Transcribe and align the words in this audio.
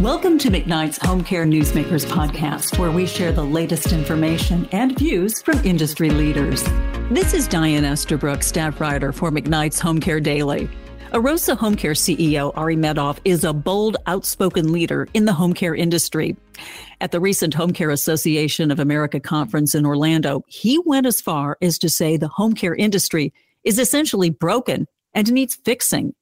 Welcome 0.00 0.38
to 0.38 0.50
McKnight's 0.50 0.98
Home 1.06 1.22
Care 1.22 1.46
Newsmakers 1.46 2.04
podcast, 2.04 2.78
where 2.78 2.90
we 2.90 3.06
share 3.06 3.30
the 3.32 3.44
latest 3.44 3.92
information 3.92 4.68
and 4.72 4.98
views 4.98 5.40
from 5.40 5.64
industry 5.64 6.10
leaders. 6.10 6.64
This 7.10 7.32
is 7.32 7.46
Diane 7.46 7.84
Eastabrook, 7.84 8.42
staff 8.42 8.80
writer 8.80 9.12
for 9.12 9.30
McKnight's 9.30 9.78
Home 9.78 10.00
Care 10.00 10.18
Daily. 10.18 10.68
Arosa 11.12 11.56
Home 11.56 11.76
Care 11.76 11.92
CEO 11.92 12.52
Ari 12.56 12.76
Medoff 12.76 13.18
is 13.24 13.44
a 13.44 13.52
bold, 13.52 13.96
outspoken 14.06 14.72
leader 14.72 15.08
in 15.14 15.26
the 15.26 15.32
home 15.32 15.54
care 15.54 15.76
industry. 15.76 16.36
At 17.00 17.12
the 17.12 17.20
recent 17.20 17.54
Home 17.54 17.72
Care 17.72 17.90
Association 17.90 18.72
of 18.72 18.80
America 18.80 19.20
conference 19.20 19.76
in 19.76 19.86
Orlando, 19.86 20.42
he 20.48 20.78
went 20.84 21.06
as 21.06 21.20
far 21.20 21.56
as 21.62 21.78
to 21.78 21.88
say 21.88 22.16
the 22.16 22.28
home 22.28 22.54
care 22.54 22.74
industry 22.74 23.32
is 23.62 23.78
essentially 23.78 24.28
broken 24.28 24.86
and 25.14 25.32
needs 25.32 25.54
fixing. 25.54 26.14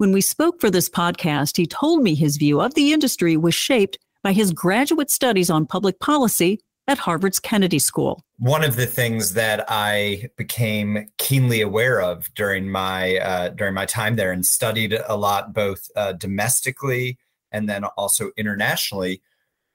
When 0.00 0.12
we 0.12 0.22
spoke 0.22 0.62
for 0.62 0.70
this 0.70 0.88
podcast, 0.88 1.58
he 1.58 1.66
told 1.66 2.02
me 2.02 2.14
his 2.14 2.38
view 2.38 2.62
of 2.62 2.72
the 2.72 2.94
industry 2.94 3.36
was 3.36 3.54
shaped 3.54 3.98
by 4.22 4.32
his 4.32 4.50
graduate 4.50 5.10
studies 5.10 5.50
on 5.50 5.66
public 5.66 6.00
policy 6.00 6.58
at 6.88 6.96
Harvard's 6.96 7.38
Kennedy 7.38 7.78
School. 7.78 8.24
One 8.38 8.64
of 8.64 8.76
the 8.76 8.86
things 8.86 9.34
that 9.34 9.62
I 9.68 10.30
became 10.38 11.10
keenly 11.18 11.60
aware 11.60 12.00
of 12.00 12.32
during 12.32 12.70
my 12.70 13.18
uh, 13.18 13.50
during 13.50 13.74
my 13.74 13.84
time 13.84 14.16
there 14.16 14.32
and 14.32 14.46
studied 14.46 14.98
a 15.06 15.18
lot, 15.18 15.52
both 15.52 15.90
uh, 15.94 16.14
domestically 16.14 17.18
and 17.52 17.68
then 17.68 17.84
also 17.84 18.30
internationally, 18.38 19.20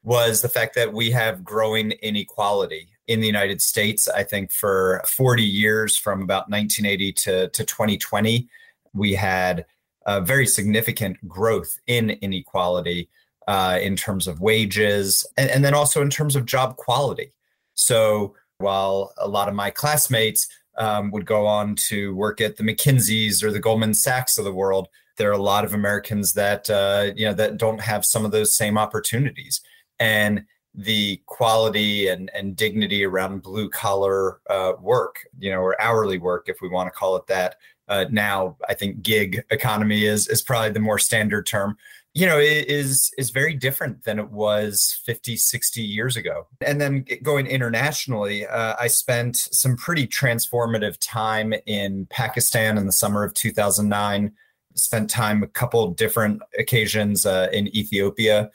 was 0.02 0.42
the 0.42 0.50
fact 0.50 0.74
that 0.74 0.92
we 0.92 1.12
have 1.12 1.44
growing 1.44 1.92
inequality 2.02 2.90
in 3.06 3.20
the 3.20 3.28
United 3.28 3.62
States. 3.62 4.08
I 4.08 4.24
think 4.24 4.52
for 4.52 5.04
40 5.06 5.44
years, 5.44 5.96
from 5.96 6.24
about 6.24 6.50
1980 6.50 7.12
to, 7.14 7.50
to 7.50 7.64
2020, 7.64 8.50
we 8.96 9.14
had 9.14 9.68
a 10.06 10.22
very 10.22 10.46
significant 10.46 11.18
growth 11.28 11.80
in 11.88 12.12
inequality 12.22 13.10
uh, 13.48 13.80
in 13.82 13.96
terms 13.96 14.28
of 14.28 14.42
wages 14.42 15.26
and, 15.38 15.50
and 15.50 15.64
then 15.64 15.74
also 15.74 16.02
in 16.02 16.10
terms 16.10 16.36
of 16.36 16.46
job 16.46 16.78
quality. 16.78 17.32
So 17.74 18.36
while 18.58 19.14
a 19.18 19.28
lot 19.28 19.48
of 19.48 19.56
my 19.56 19.70
classmates 19.70 20.48
um, 20.78 21.12
would 21.12 21.26
go 21.26 21.46
on 21.46 21.76
to 21.76 22.16
work 22.16 22.42
at 22.42 22.58
the 22.58 22.64
McKinseys 22.64 23.44
or 23.44 23.52
the 23.52 23.60
Goldman 23.60 23.94
Sachs 23.94 24.38
of 24.38 24.46
the 24.46 24.54
world, 24.54 24.88
there 25.18 25.30
are 25.30 25.34
a 25.34 25.38
lot 25.38 25.64
of 25.66 25.74
Americans 25.74 26.34
that 26.34 26.70
uh, 26.70 27.12
you 27.16 27.26
know 27.26 27.34
that 27.34 27.58
don't 27.58 27.80
have 27.80 28.04
some 28.06 28.26
of 28.26 28.32
those 28.32 28.56
same 28.56 28.78
opportunities, 28.78 29.62
and 30.00 30.44
the 30.74 31.22
quality 31.26 32.10
and, 32.10 32.30
and 32.34 32.58
dignity 32.58 33.06
around 33.06 33.42
blue 33.42 33.70
collar 33.70 34.42
uh, 34.50 34.74
work, 34.82 35.26
you 35.40 35.50
know, 35.50 35.60
or 35.60 35.82
hourly 35.82 36.18
work, 36.18 36.50
if 36.50 36.58
we 36.62 36.68
want 36.68 36.88
to 36.88 36.92
call 36.92 37.16
it 37.16 37.26
that. 37.28 37.56
Uh, 37.88 38.06
now, 38.10 38.58
I 38.68 38.74
think 38.74 39.02
gig 39.02 39.44
economy 39.52 40.06
is 40.06 40.28
is 40.28 40.42
probably 40.42 40.72
the 40.72 40.80
more 40.80 41.00
standard 41.00 41.46
term. 41.46 41.78
You 42.14 42.26
know 42.26 42.40
is 42.40 43.12
is 43.18 43.30
very 43.30 43.54
different 43.54 44.06
than 44.06 44.20
it 44.20 44.32
was 44.32 45.00
50 45.06 45.36
60 45.36 45.82
years 45.82 46.16
ago. 46.16 46.48
And 46.62 46.80
then 46.80 47.06
going 47.22 47.46
internationally 47.46 48.48
uh, 48.48 48.76
i 48.80 48.88
spent 48.88 49.36
some 49.36 49.76
pretty 49.76 50.08
transformative 50.08 50.98
time 51.02 51.54
in 51.66 52.08
pakistan 52.10 52.78
in 52.78 52.86
the 52.86 52.94
summer 52.94 53.26
of 53.26 53.34
2009 53.34 54.32
spent 54.76 55.10
time 55.10 55.44
a 55.44 55.48
couple 55.48 55.92
different 55.92 56.42
occasions 56.58 57.26
uh, 57.26 57.50
in 57.52 57.68
ethiopia. 57.76 58.50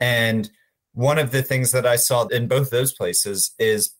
And 0.00 0.50
one 0.92 1.18
of 1.20 1.30
the 1.30 1.42
things 1.42 1.70
that 1.70 1.86
i 1.86 1.94
saw 1.94 2.26
in 2.26 2.48
both 2.48 2.70
those 2.70 2.92
places 2.92 3.54
is 3.60 3.92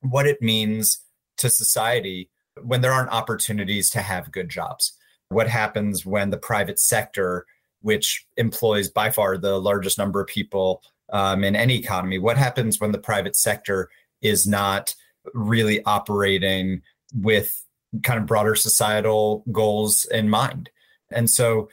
what 0.00 0.26
it 0.26 0.40
means 0.40 1.00
to 1.36 1.50
society 1.50 2.30
when 2.62 2.80
there 2.80 2.92
aren't 2.92 3.10
opportunities 3.10 3.90
to 3.90 4.00
have 4.00 4.32
good 4.32 4.48
jobs 4.48 4.94
what 5.30 5.48
happens 5.48 6.06
when 6.06 6.30
the 6.30 6.38
private 6.38 6.78
sector 6.78 7.44
which 7.82 8.26
employs 8.36 8.88
by 8.88 9.10
far 9.10 9.38
the 9.38 9.58
largest 9.58 9.98
number 9.98 10.20
of 10.20 10.26
people 10.26 10.82
um, 11.12 11.44
in 11.44 11.54
any 11.54 11.76
economy. 11.76 12.18
What 12.18 12.36
happens 12.36 12.80
when 12.80 12.92
the 12.92 12.98
private 12.98 13.36
sector 13.36 13.88
is 14.20 14.46
not 14.46 14.94
really 15.32 15.82
operating 15.84 16.82
with 17.14 17.64
kind 18.02 18.18
of 18.18 18.26
broader 18.26 18.54
societal 18.54 19.44
goals 19.52 20.04
in 20.06 20.28
mind? 20.28 20.70
And 21.10 21.30
so, 21.30 21.68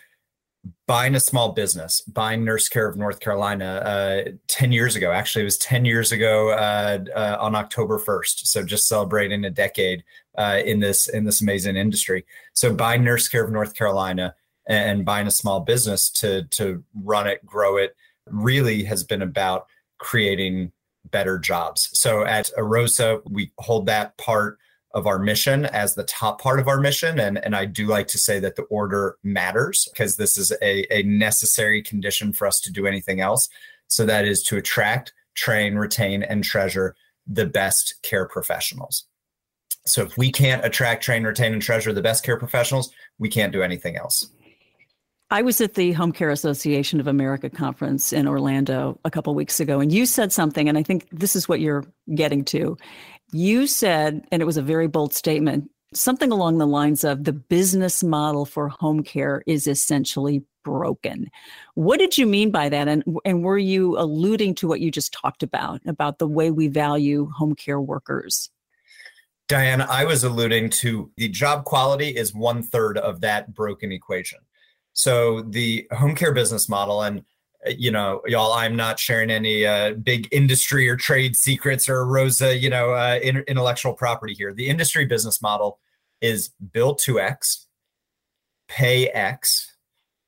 buying 0.88 1.16
a 1.16 1.20
small 1.20 1.52
business, 1.52 2.02
buying 2.02 2.44
Nurse 2.44 2.70
Care 2.70 2.88
of 2.88 2.98
North 2.98 3.20
Carolina 3.20 3.66
uh, 3.66 4.32
10 4.48 4.72
years 4.72 4.96
ago, 4.96 5.12
actually, 5.12 5.42
it 5.42 5.46
was 5.46 5.58
10 5.58 5.86
years 5.86 6.12
ago 6.12 6.52
uh, 6.52 7.00
uh, 7.16 7.38
on 7.40 7.56
October 7.56 8.00
1st. 8.00 8.46
So, 8.48 8.64
just 8.64 8.88
celebrating 8.88 9.46
a 9.46 9.50
decade 9.50 10.04
uh, 10.38 10.62
in 10.66 10.80
this 10.80 11.08
in 11.08 11.24
this 11.24 11.42
amazing 11.42 11.76
industry. 11.76 12.26
So, 12.54 12.74
buying 12.74 13.04
Nurse 13.04 13.28
Care 13.28 13.44
of 13.44 13.52
North 13.52 13.76
Carolina 13.76 14.36
and 14.68 15.06
buying 15.06 15.28
a 15.28 15.32
small 15.32 15.60
business 15.60 16.10
to 16.12 16.44
to 16.44 16.84
run 16.94 17.28
it, 17.28 17.46
grow 17.46 17.78
it, 17.78 17.96
really 18.28 18.84
has 18.84 19.04
been 19.04 19.22
about 19.22 19.68
creating 19.98 20.72
better 21.12 21.38
jobs. 21.38 21.90
So 21.94 22.26
at 22.26 22.50
Arosa, 22.58 23.22
we 23.30 23.52
hold 23.60 23.86
that 23.88 24.18
part 24.18 24.58
of 24.96 25.06
our 25.06 25.20
mission 25.20 25.66
as 25.66 25.94
the 25.94 26.06
top 26.06 26.42
part 26.42 26.60
of 26.60 26.68
our 26.68 26.80
mission. 26.80 27.20
And, 27.20 27.38
and 27.44 27.56
I 27.56 27.66
do 27.66 27.86
like 27.86 28.08
to 28.08 28.18
say 28.18 28.40
that 28.40 28.56
the 28.56 28.64
order 28.64 29.18
matters 29.24 29.88
because 29.92 30.16
this 30.16 30.38
is 30.38 30.52
a, 30.62 30.92
a 30.92 31.04
necessary 31.04 31.84
condition 31.84 32.32
for 32.34 32.48
us 32.48 32.62
to 32.62 32.72
do 32.72 32.88
anything 32.88 33.20
else. 33.20 33.50
So 33.88 34.06
that 34.06 34.26
is 34.26 34.42
to 34.44 34.58
attract, 34.58 35.14
train, 35.36 35.76
retain, 35.76 36.24
and 36.24 36.44
treasure 36.44 36.96
the 37.28 37.46
best 37.46 38.02
care 38.04 38.26
professionals. 38.26 39.06
So 39.86 40.02
if 40.02 40.18
we 40.18 40.32
can't 40.32 40.66
attract, 40.66 41.04
train, 41.04 41.24
retain, 41.26 41.54
and 41.54 41.62
treasure 41.62 41.94
the 41.94 42.02
best 42.02 42.24
care 42.24 42.38
professionals, 42.38 42.90
we 43.20 43.30
can't 43.30 43.54
do 43.54 43.62
anything 43.62 43.98
else. 43.98 44.28
I 45.32 45.42
was 45.42 45.60
at 45.60 45.74
the 45.74 45.92
Home 45.94 46.12
Care 46.12 46.30
Association 46.30 47.00
of 47.00 47.08
America 47.08 47.50
conference 47.50 48.14
in 48.14 48.28
Orlando 48.28 49.00
a 49.04 49.12
couple 49.12 49.34
weeks 49.34 49.60
ago, 49.60 49.80
and 49.80 49.92
you 49.92 50.06
said 50.06 50.32
something, 50.32 50.70
and 50.70 50.78
I 50.78 50.84
think 50.84 51.08
this 51.12 51.36
is 51.36 51.50
what 51.50 51.60
you're 51.60 51.84
getting 52.14 52.46
to. 52.46 52.78
You 53.36 53.68
said, 53.68 54.26
and 54.32 54.42
it 54.42 54.46
was 54.46 54.56
a 54.56 54.62
very 54.62 54.88
bold 54.88 55.14
statement, 55.14 55.70
something 55.94 56.32
along 56.32 56.58
the 56.58 56.66
lines 56.66 57.04
of 57.04 57.26
the 57.26 57.34
business 57.34 58.02
model 58.02 58.46
for 58.46 58.70
home 58.70 59.04
care 59.04 59.44
is 59.46 59.68
essentially 59.68 60.46
broken. 60.64 61.30
What 61.74 62.00
did 62.00 62.18
you 62.18 62.28
mean 62.28 62.50
by 62.50 62.70
that? 62.70 62.88
And, 62.88 63.04
and 63.26 63.44
were 63.44 63.58
you 63.58 64.00
alluding 64.00 64.56
to 64.56 64.70
what 64.70 64.80
you 64.80 64.90
just 64.90 65.12
talked 65.12 65.44
about, 65.44 65.82
about 65.86 66.18
the 66.18 66.30
way 66.30 66.50
we 66.50 66.70
value 66.70 67.30
home 67.36 67.56
care 67.56 67.82
workers? 67.82 68.50
Diane, 69.50 69.82
I 69.82 70.06
was 70.06 70.24
alluding 70.24 70.70
to 70.70 71.12
the 71.18 71.28
job 71.28 71.66
quality 71.66 72.16
is 72.16 72.34
one 72.34 72.64
third 72.64 72.98
of 72.98 73.20
that 73.20 73.54
broken 73.54 73.92
equation. 73.92 74.40
So 74.94 75.42
the 75.42 75.86
home 75.92 76.16
care 76.16 76.34
business 76.34 76.70
model, 76.70 77.02
and 77.02 77.26
you 77.68 77.92
know, 77.92 78.22
y'all, 78.26 78.54
I'm 78.54 78.76
not 78.76 79.00
sharing 79.00 79.30
any 79.30 79.66
uh, 79.66 79.94
big 79.94 80.28
industry 80.32 80.88
or 80.88 80.96
trade 80.96 81.36
secrets 81.36 81.90
or 81.90 82.06
Rosa, 82.06 82.56
you 82.56 82.70
know, 82.70 82.92
uh, 82.92 83.20
in, 83.22 83.38
intellectual 83.48 83.94
property 83.94 84.34
here. 84.34 84.54
The 84.54 84.68
industry 84.68 85.06
business 85.06 85.42
model 85.42 85.80
is 86.22 86.50
build 86.72 87.00
to 87.00 87.20
X, 87.20 87.68
pay 88.68 89.08
X, 89.08 89.76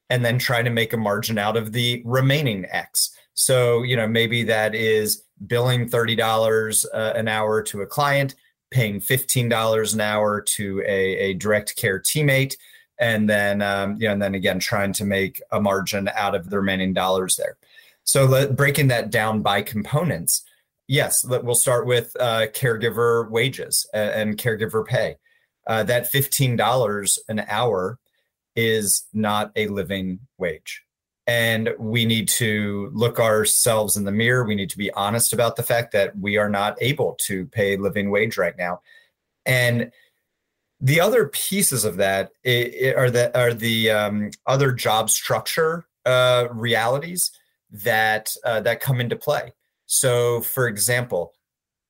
and 0.10 0.24
then 0.24 0.40
try 0.40 0.62
to 0.62 0.70
make 0.70 0.94
a 0.94 0.98
margin 0.98 1.38
out 1.38 1.58
of 1.58 1.74
the 1.74 2.02
remaining 2.06 2.66
X. 2.70 3.12
So, 3.34 3.84
you 3.84 3.96
know, 3.96 4.08
maybe 4.08 4.44
that 4.44 4.74
is 4.74 5.24
billing 5.46 5.90
$30 5.90 6.86
uh, 6.94 7.14
an 7.16 7.28
hour 7.28 7.62
to 7.64 7.82
a 7.82 7.86
client, 7.86 8.36
paying 8.72 9.00
$15 9.00 9.94
an 9.94 10.02
hour 10.02 10.42
to 10.42 10.82
a, 10.86 11.18
a 11.18 11.34
direct 11.34 11.76
care 11.76 12.00
teammate, 12.00 12.56
and 13.00 13.30
then 13.30 13.62
um, 13.62 13.98
you 14.00 14.08
know, 14.08 14.14
and 14.14 14.22
then 14.22 14.36
again 14.36 14.60
trying 14.60 14.94
to 14.94 15.06
make 15.06 15.42
a 15.52 15.60
margin 15.62 16.10
out 16.16 16.36
of 16.36 16.50
the 16.50 16.58
remaining 16.58 16.94
dollars 16.94 17.36
there. 17.36 17.58
So 18.04 18.26
let, 18.26 18.56
breaking 18.56 18.88
that 18.88 19.10
down 19.10 19.42
by 19.42 19.62
components, 19.62 20.44
yes, 20.88 21.26
let, 21.26 21.44
we'll 21.44 21.56
start 21.56 21.86
with 21.86 22.16
uh, 22.20 22.48
caregiver 22.56 23.30
wages 23.30 23.86
and, 23.94 24.10
and 24.12 24.38
caregiver 24.38 24.86
pay. 24.86 25.18
Uh, 25.68 25.84
that 25.84 26.08
fifteen 26.08 26.56
dollars 26.56 27.20
an 27.28 27.44
hour 27.48 28.00
is 28.56 29.06
not 29.14 29.52
a 29.56 29.68
living 29.68 30.20
wage. 30.38 30.84
And 31.28 31.76
we 31.78 32.06
need 32.06 32.30
to 32.30 32.90
look 32.94 33.20
ourselves 33.20 33.98
in 33.98 34.06
the 34.06 34.14
mirror. 34.14 34.46
We 34.46 34.56
need 34.56 34.70
to 34.70 34.78
be 34.78 34.92
honest 34.94 35.34
about 35.34 35.58
the 35.58 35.64
fact 35.64 35.92
that 35.92 36.18
we 36.18 36.38
are 36.38 36.50
not 36.50 36.78
able 36.82 37.16
to 37.26 37.46
pay 37.48 37.76
living 37.76 38.10
wage 38.10 38.38
right 38.38 38.58
now. 38.58 38.80
And 39.46 39.92
the 40.80 41.00
other 41.00 41.28
pieces 41.28 41.86
of 41.86 41.98
that 41.98 42.32
are 42.46 43.10
the 43.10 43.32
are 43.38 43.54
the 43.54 43.90
um, 43.90 44.30
other 44.46 44.72
job 44.72 45.10
structure 45.10 45.88
uh, 46.06 46.48
realities 46.52 47.32
that 47.72 48.34
uh, 48.46 48.62
that 48.62 48.80
come 48.80 49.02
into 49.02 49.16
play. 49.16 49.54
So, 49.88 50.42
for 50.42 50.68
example, 50.68 51.34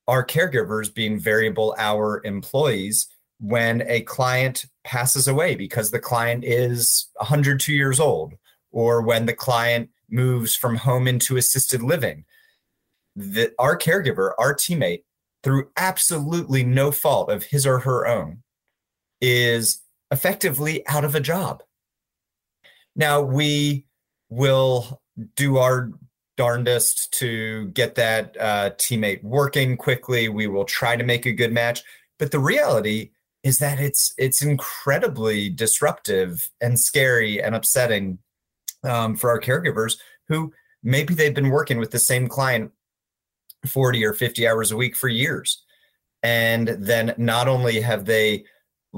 our 0.06 0.24
caregivers 0.24 0.92
being 0.92 1.18
variable 1.18 1.74
hour 1.78 2.22
employees 2.24 3.08
when 3.40 3.82
a 3.86 4.00
client 4.02 4.66
passes 4.84 5.28
away 5.28 5.54
because 5.54 5.90
the 5.90 6.00
client 6.00 6.44
is 6.44 7.08
102 7.16 7.72
years 7.72 8.00
old, 8.00 8.34
or 8.72 9.02
when 9.02 9.26
the 9.26 9.34
client 9.34 9.90
moves 10.10 10.56
from 10.56 10.76
home 10.76 11.06
into 11.06 11.36
assisted 11.36 11.82
living. 11.82 12.24
That 13.14 13.52
our 13.58 13.76
caregiver, 13.76 14.32
our 14.38 14.54
teammate, 14.54 15.02
through 15.42 15.70
absolutely 15.76 16.64
no 16.64 16.90
fault 16.90 17.30
of 17.30 17.44
his 17.44 17.66
or 17.66 17.80
her 17.80 18.06
own, 18.06 18.42
is 19.20 19.82
effectively 20.10 20.86
out 20.86 21.04
of 21.04 21.14
a 21.14 21.20
job. 21.20 21.62
Now, 22.96 23.20
we 23.20 23.86
will 24.30 25.00
do 25.36 25.58
our 25.58 25.90
darndest 26.36 27.12
to 27.12 27.66
get 27.68 27.96
that 27.96 28.36
uh, 28.38 28.70
teammate 28.76 29.22
working 29.22 29.76
quickly. 29.76 30.28
We 30.28 30.46
will 30.46 30.64
try 30.64 30.96
to 30.96 31.04
make 31.04 31.26
a 31.26 31.32
good 31.32 31.52
match. 31.52 31.82
But 32.18 32.30
the 32.30 32.38
reality 32.38 33.10
is 33.42 33.58
that 33.58 33.78
it's 33.78 34.12
it's 34.18 34.42
incredibly 34.42 35.48
disruptive 35.48 36.48
and 36.60 36.78
scary 36.78 37.42
and 37.42 37.54
upsetting 37.54 38.18
um, 38.84 39.16
for 39.16 39.30
our 39.30 39.40
caregivers 39.40 39.96
who 40.28 40.52
maybe 40.82 41.14
they've 41.14 41.34
been 41.34 41.50
working 41.50 41.78
with 41.78 41.90
the 41.90 41.98
same 41.98 42.28
client 42.28 42.70
40 43.66 44.04
or 44.04 44.12
50 44.12 44.46
hours 44.46 44.70
a 44.70 44.76
week 44.76 44.96
for 44.96 45.08
years 45.08 45.62
and 46.22 46.68
then 46.68 47.14
not 47.16 47.48
only 47.48 47.80
have 47.80 48.04
they 48.04 48.44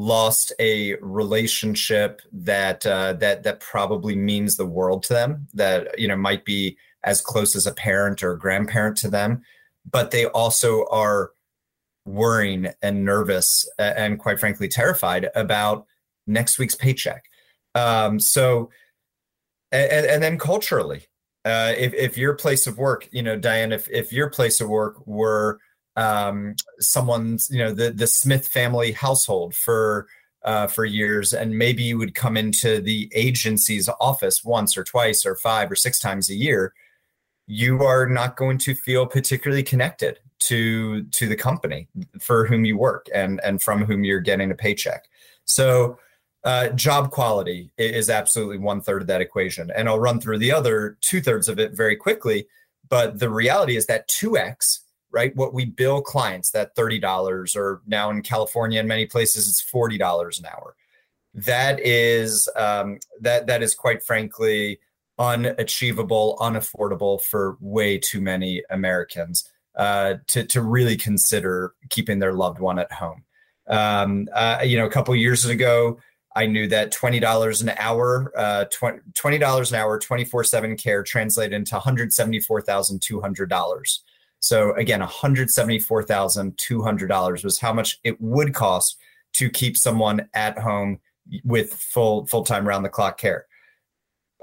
lost 0.00 0.50
a 0.58 0.94
relationship 1.02 2.22
that 2.32 2.86
uh, 2.86 3.12
that 3.14 3.42
that 3.42 3.60
probably 3.60 4.16
means 4.16 4.56
the 4.56 4.64
world 4.64 5.02
to 5.02 5.12
them 5.12 5.46
that 5.52 5.98
you 5.98 6.08
know 6.08 6.16
might 6.16 6.44
be 6.44 6.76
as 7.04 7.20
close 7.20 7.54
as 7.54 7.66
a 7.66 7.74
parent 7.74 8.22
or 8.22 8.32
a 8.32 8.38
grandparent 8.38 8.96
to 8.96 9.10
them 9.10 9.42
but 9.90 10.10
they 10.10 10.24
also 10.26 10.86
are 10.90 11.32
worrying 12.06 12.68
and 12.80 13.04
nervous 13.04 13.68
and 13.78 14.18
quite 14.18 14.40
frankly 14.40 14.68
terrified 14.68 15.28
about 15.34 15.86
next 16.26 16.58
week's 16.58 16.74
paycheck. 16.74 17.26
Um, 17.74 18.18
so 18.18 18.70
and, 19.70 20.06
and 20.06 20.22
then 20.22 20.38
culturally 20.38 21.06
uh, 21.44 21.74
if, 21.76 21.92
if 21.94 22.16
your 22.16 22.34
place 22.34 22.66
of 22.66 22.78
work 22.78 23.06
you 23.12 23.22
know 23.22 23.36
diane 23.36 23.70
if, 23.70 23.88
if 23.90 24.12
your 24.12 24.30
place 24.30 24.60
of 24.60 24.68
work 24.68 25.06
were 25.06 25.60
um, 25.96 26.54
someone's, 26.78 27.48
you 27.50 27.58
know, 27.58 27.72
the 27.72 27.90
the 27.90 28.06
Smith 28.06 28.48
family 28.48 28.92
household 28.92 29.54
for 29.54 30.06
uh, 30.44 30.66
for 30.66 30.84
years, 30.84 31.34
and 31.34 31.56
maybe 31.58 31.82
you 31.82 31.98
would 31.98 32.14
come 32.14 32.36
into 32.36 32.80
the 32.80 33.10
agency's 33.14 33.88
office 34.00 34.44
once 34.44 34.76
or 34.76 34.84
twice 34.84 35.26
or 35.26 35.36
five 35.36 35.70
or 35.70 35.76
six 35.76 35.98
times 35.98 36.30
a 36.30 36.34
year. 36.34 36.72
You 37.46 37.82
are 37.82 38.06
not 38.06 38.36
going 38.36 38.58
to 38.58 38.74
feel 38.74 39.06
particularly 39.06 39.62
connected 39.62 40.20
to 40.40 41.02
to 41.04 41.28
the 41.28 41.36
company 41.36 41.88
for 42.20 42.46
whom 42.46 42.64
you 42.64 42.78
work 42.78 43.06
and 43.14 43.40
and 43.44 43.60
from 43.60 43.84
whom 43.84 44.04
you're 44.04 44.20
getting 44.20 44.50
a 44.50 44.56
paycheck. 44.56 45.08
So. 45.44 45.98
Uh, 46.42 46.70
job 46.70 47.10
quality 47.10 47.70
is 47.76 48.08
absolutely 48.08 48.56
one 48.56 48.80
third 48.80 49.02
of 49.02 49.06
that 49.06 49.20
equation. 49.20 49.70
And 49.76 49.86
I'll 49.86 50.00
run 50.00 50.22
through 50.22 50.38
the 50.38 50.52
other 50.52 50.96
two 51.02 51.20
thirds 51.20 51.50
of 51.50 51.58
it 51.58 51.72
very 51.72 51.96
quickly. 51.96 52.46
But 52.88 53.18
the 53.18 53.28
reality 53.28 53.76
is 53.76 53.84
that 53.84 54.08
2x 54.08 54.78
right? 55.10 55.34
What 55.36 55.54
we 55.54 55.64
bill 55.64 56.02
clients, 56.02 56.50
that 56.52 56.76
$30, 56.76 57.56
or 57.56 57.82
now 57.86 58.10
in 58.10 58.22
California, 58.22 58.80
in 58.80 58.86
many 58.86 59.06
places, 59.06 59.48
it's 59.48 59.62
$40 59.62 60.38
an 60.38 60.46
hour. 60.46 60.76
That 61.34 61.78
is 61.80 62.48
um, 62.56 62.98
that 63.20 63.46
that 63.46 63.62
is 63.62 63.74
quite 63.74 64.02
frankly 64.02 64.80
unachievable, 65.18 66.36
unaffordable 66.40 67.20
for 67.20 67.56
way 67.60 67.98
too 67.98 68.20
many 68.20 68.64
Americans 68.70 69.48
uh, 69.76 70.14
to 70.26 70.44
to 70.44 70.60
really 70.60 70.96
consider 70.96 71.74
keeping 71.88 72.18
their 72.18 72.32
loved 72.32 72.58
one 72.58 72.80
at 72.80 72.90
home. 72.90 73.22
Um, 73.68 74.28
uh, 74.34 74.58
you 74.64 74.76
know, 74.76 74.86
a 74.86 74.90
couple 74.90 75.14
years 75.14 75.44
ago, 75.44 76.00
I 76.34 76.46
knew 76.46 76.66
that 76.68 76.90
twenty 76.90 77.20
dollars 77.20 77.62
an 77.62 77.70
hour, 77.78 78.32
uh, 78.36 78.64
twenty 79.14 79.38
dollars 79.38 79.70
an 79.70 79.78
hour, 79.78 80.00
twenty 80.00 80.24
four 80.24 80.42
seven 80.42 80.76
care 80.76 81.04
translated 81.04 81.52
into 81.52 81.76
one 81.76 81.82
hundred 81.82 82.12
seventy 82.12 82.40
four 82.40 82.60
thousand 82.60 83.02
two 83.02 83.20
hundred 83.20 83.48
dollars 83.50 84.02
so 84.40 84.74
again, 84.74 85.00
$174,200 85.00 87.44
was 87.44 87.58
how 87.58 87.72
much 87.72 87.98
it 88.04 88.20
would 88.20 88.54
cost 88.54 88.98
to 89.34 89.48
keep 89.48 89.76
someone 89.76 90.28
at 90.34 90.58
home 90.58 90.98
with 91.44 91.72
full 91.74 92.26
full-time 92.26 92.66
round 92.66 92.84
the 92.84 92.88
clock 92.88 93.18
care. 93.18 93.46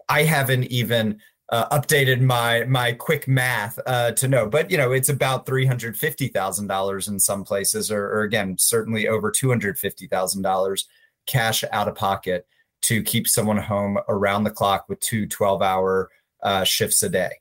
I 0.07 0.23
haven't 0.23 0.63
even 0.65 1.19
uh, 1.49 1.67
updated 1.77 2.21
my 2.21 2.63
my 2.65 2.94
quick 2.94 3.27
math 3.27 3.77
uh, 3.85 4.13
to 4.13 4.27
know, 4.27 4.47
but 4.47 4.71
you 4.71 4.77
know 4.77 4.94
it's 4.94 5.09
about 5.09 5.45
three 5.45 5.65
hundred 5.65 5.97
fifty 5.97 6.29
thousand 6.29 6.67
dollars 6.67 7.09
in 7.09 7.19
some 7.19 7.44
places, 7.44 7.91
or, 7.91 8.05
or 8.05 8.21
again 8.21 8.55
certainly 8.57 9.09
over 9.09 9.31
two 9.31 9.49
hundred 9.49 9.77
fifty 9.77 10.07
thousand 10.07 10.44
dollars 10.44 10.88
cash 11.25 11.63
out 11.71 11.88
of 11.88 11.95
pocket 11.95 12.47
to 12.81 13.03
keep 13.03 13.27
someone 13.27 13.57
home 13.57 13.97
around 14.07 14.44
the 14.44 14.51
clock 14.51 14.85
with 14.88 14.99
two 14.99 15.27
12 15.27 15.61
hour 15.61 16.09
uh, 16.44 16.63
shifts 16.63 17.03
a 17.03 17.09
day. 17.09 17.31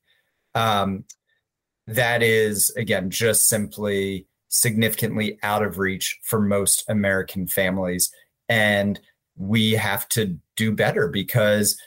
Um, 0.55 1.05
that 1.87 2.23
is 2.23 2.71
again 2.77 3.11
just 3.11 3.49
simply 3.49 4.27
significantly 4.49 5.39
out 5.43 5.63
of 5.63 5.79
reach 5.79 6.19
for 6.23 6.41
most 6.41 6.85
American 6.89 7.47
families. 7.47 8.11
And 8.49 8.99
we 9.37 9.73
have 9.73 10.09
to 10.11 10.39
do 10.57 10.73
better 10.73 11.09
because 11.09 11.79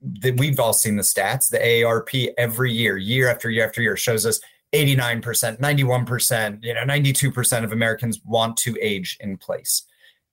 the, 0.00 0.32
we've 0.32 0.60
all 0.60 0.72
seen 0.72 0.96
the 0.96 1.02
stats. 1.02 1.48
The 1.48 1.58
AARP 1.58 2.32
every 2.38 2.72
year 2.72 2.96
year 2.96 3.28
after 3.28 3.50
year 3.50 3.66
after 3.66 3.82
year 3.82 3.96
shows 3.96 4.26
us 4.26 4.40
89% 4.72 5.60
91% 5.60 6.64
you 6.64 6.72
know 6.72 6.84
92% 6.84 7.64
of 7.64 7.72
Americans 7.72 8.20
want 8.24 8.56
to 8.58 8.76
age 8.80 9.18
in 9.20 9.36
place. 9.36 9.84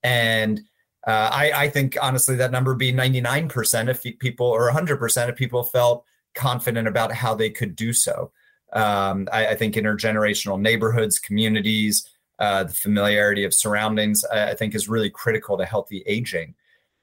And 0.03 0.61
uh, 1.07 1.29
I, 1.31 1.51
I 1.55 1.69
think 1.69 1.97
honestly 2.01 2.35
that 2.37 2.51
number 2.51 2.71
would 2.71 2.77
be 2.77 2.93
99% 2.93 3.89
if 3.89 4.19
people 4.19 4.47
or 4.47 4.71
100% 4.71 5.29
if 5.29 5.35
people 5.35 5.63
felt 5.63 6.05
confident 6.35 6.87
about 6.87 7.11
how 7.11 7.33
they 7.33 7.49
could 7.49 7.75
do 7.75 7.91
so 7.91 8.31
um, 8.73 9.27
I, 9.31 9.47
I, 9.47 9.55
think 9.55 9.75
intergenerational 9.75 10.59
neighborhoods, 10.59 11.17
communities, 11.17 12.07
uh, 12.37 12.63
the 12.65 12.73
familiarity 12.73 13.43
of 13.43 13.53
surroundings, 13.53 14.23
I, 14.25 14.51
I, 14.51 14.53
think 14.55 14.75
is 14.75 14.87
really 14.87 15.09
critical 15.09 15.57
to 15.57 15.65
healthy 15.65 16.03
aging. 16.05 16.55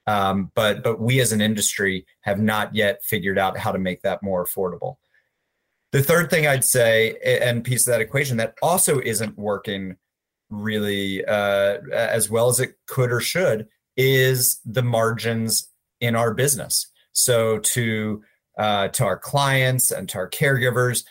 Um, 0.06 0.52
but 0.54 0.84
but 0.84 1.00
we 1.00 1.20
as 1.20 1.32
an 1.32 1.40
industry 1.40 2.06
have 2.20 2.40
not 2.40 2.74
yet 2.74 3.04
figured 3.04 3.38
out 3.38 3.58
how 3.58 3.72
to 3.72 3.78
make 3.78 4.02
that 4.02 4.22
more 4.22 4.44
affordable. 4.44 4.96
The 5.92 6.02
third 6.02 6.30
thing 6.30 6.46
I'd 6.46 6.64
say, 6.64 7.16
and 7.24 7.64
piece 7.64 7.86
of 7.86 7.92
that 7.92 8.00
equation 8.00 8.36
that 8.36 8.54
also 8.62 9.00
isn't 9.00 9.36
working 9.36 9.96
really 10.50 11.24
uh, 11.24 11.78
as 11.92 12.30
well 12.30 12.48
as 12.48 12.60
it 12.60 12.74
could 12.86 13.10
or 13.10 13.20
should, 13.20 13.66
is 13.96 14.60
the 14.64 14.82
margins 14.82 15.68
in 16.00 16.14
our 16.14 16.34
business. 16.34 16.86
So 17.12 17.58
to 17.58 18.22
uh, 18.58 18.88
to 18.88 19.04
our 19.04 19.18
clients 19.18 19.90
and 19.90 20.08
to 20.10 20.18
our 20.18 20.30
caregivers, 20.30 21.04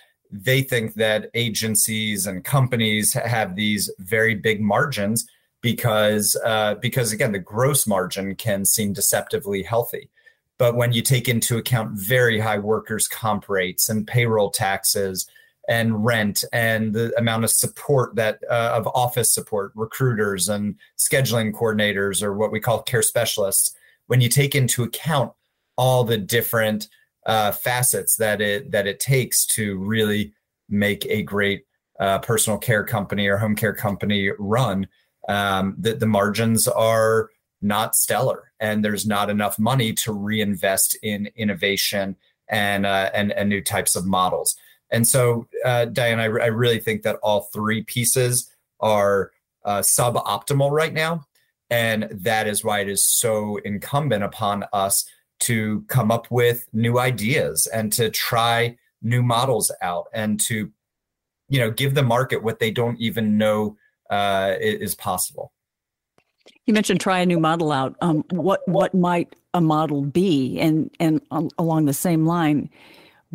they 0.44 0.62
think 0.62 0.96
that 0.96 1.30
agencies 1.34 2.28
and 2.28 2.44
companies 2.44 3.14
have 3.14 3.56
these 3.56 3.90
very 4.00 4.36
big 4.36 4.62
margins 4.62 5.28
because 5.62 6.36
uh, 6.44 6.76
because 6.76 7.12
again 7.12 7.32
the 7.32 7.40
gross 7.40 7.88
margin 7.88 8.36
can 8.36 8.66
seem 8.66 8.94
deceptively 8.94 9.64
healthy. 9.64 10.10
But 10.58 10.76
when 10.76 10.94
you 10.94 11.02
take 11.02 11.28
into 11.28 11.58
account 11.58 11.92
very 11.92 12.40
high 12.40 12.60
workers 12.60 13.08
comp 13.08 13.50
rates 13.50 13.89
and 13.89 14.08
payroll 14.08 14.51
taxes 14.51 15.25
and 15.68 16.06
rent 16.06 16.44
and 16.54 16.94
the 16.94 17.13
amount 17.18 17.44
of 17.44 17.50
support 17.50 18.15
that 18.15 18.39
uh, 18.50 18.74
of 18.75 18.88
office 18.88 19.34
support 19.34 19.72
recruiters 19.75 20.50
and 20.50 20.75
scheduling 20.98 21.51
coordinators 21.51 22.22
or 22.22 22.34
what 22.34 22.51
we 22.51 22.60
call 22.60 22.84
care 22.84 23.01
specialists 23.01 23.75
when 24.08 24.22
you 24.22 24.30
take 24.30 24.54
into 24.54 24.84
account 24.84 25.32
all 25.77 26.04
the 26.04 26.18
different 26.18 26.88
uh, 27.25 27.51
facets 27.51 28.15
that 28.17 28.41
it 28.41 28.72
that 28.72 28.88
it 28.88 29.00
takes 29.00 29.46
to 29.46 29.77
really 29.77 30.34
make 30.70 31.05
a 31.08 31.24
great 31.24 31.65
uh, 32.00 32.20
personal 32.20 32.58
care 32.60 32.84
company 32.84 33.27
or 33.27 33.38
home 33.38 33.55
care 33.55 33.74
company 33.74 34.29
run. 34.38 34.88
Um, 35.27 35.75
the, 35.79 35.94
the 35.94 36.08
margins 36.08 36.67
are 36.67 37.29
not 37.62 37.96
stellar, 37.96 38.51
and 38.60 38.84
there's 38.84 39.08
not 39.08 39.29
enough 39.29 39.58
money 39.58 39.94
to 39.94 40.13
reinvest 40.13 40.98
in 41.01 41.29
innovation 41.36 42.15
and 42.50 42.86
uh, 42.86 43.10
and, 43.13 43.32
and 43.32 43.50
new 43.50 43.62
types 43.62 43.96
of 43.96 44.05
models. 44.05 44.55
And 44.91 45.08
so, 45.08 45.48
uh, 45.65 45.86
Diane, 45.86 46.20
I, 46.20 46.25
I 46.25 46.48
really 46.48 46.79
think 46.79 47.01
that 47.03 47.17
all 47.24 47.50
three 47.53 47.84
pieces 47.84 48.51
are 48.79 49.32
uh, 49.63 49.79
suboptimal 49.79 50.70
right 50.70 50.94
now. 50.94 51.25
And 51.70 52.08
that 52.12 52.48
is 52.48 52.63
why 52.63 52.82
it 52.82 52.89
is 52.89 53.05
so 53.05 53.58
incumbent 53.65 54.24
upon 54.24 54.65
us 54.72 55.10
to 55.39 55.82
come 55.88 56.12
up 56.12 56.30
with 56.32 56.68
new 56.74 57.00
ideas 57.00 57.68
and 57.68 57.92
to 57.94 58.10
try 58.10 58.77
new 59.01 59.22
models 59.22 59.72
out 59.82 60.08
and 60.13 60.39
to 60.39 60.72
you 61.50 61.60
know 61.60 61.70
give 61.70 61.94
the 61.94 62.04
market 62.04 62.44
what 62.44 62.60
they 62.60 62.72
don't 62.72 63.00
even 63.00 63.38
know 63.38 63.77
uh, 64.10 64.54
is 64.60 64.96
possible. 64.96 65.51
You 66.65 66.74
mentioned 66.74 67.00
try 67.00 67.20
a 67.20 67.25
new 67.25 67.39
model 67.39 67.72
out. 67.72 67.96
Um, 68.01 68.24
what 68.32 68.62
what 68.68 68.94
might 68.94 69.36
a 69.54 69.62
model 69.62 70.01
be? 70.01 70.60
And 70.60 70.89
and 71.00 71.22
along 71.58 71.86
the 71.86 71.94
same 71.94 72.25
line 72.25 72.70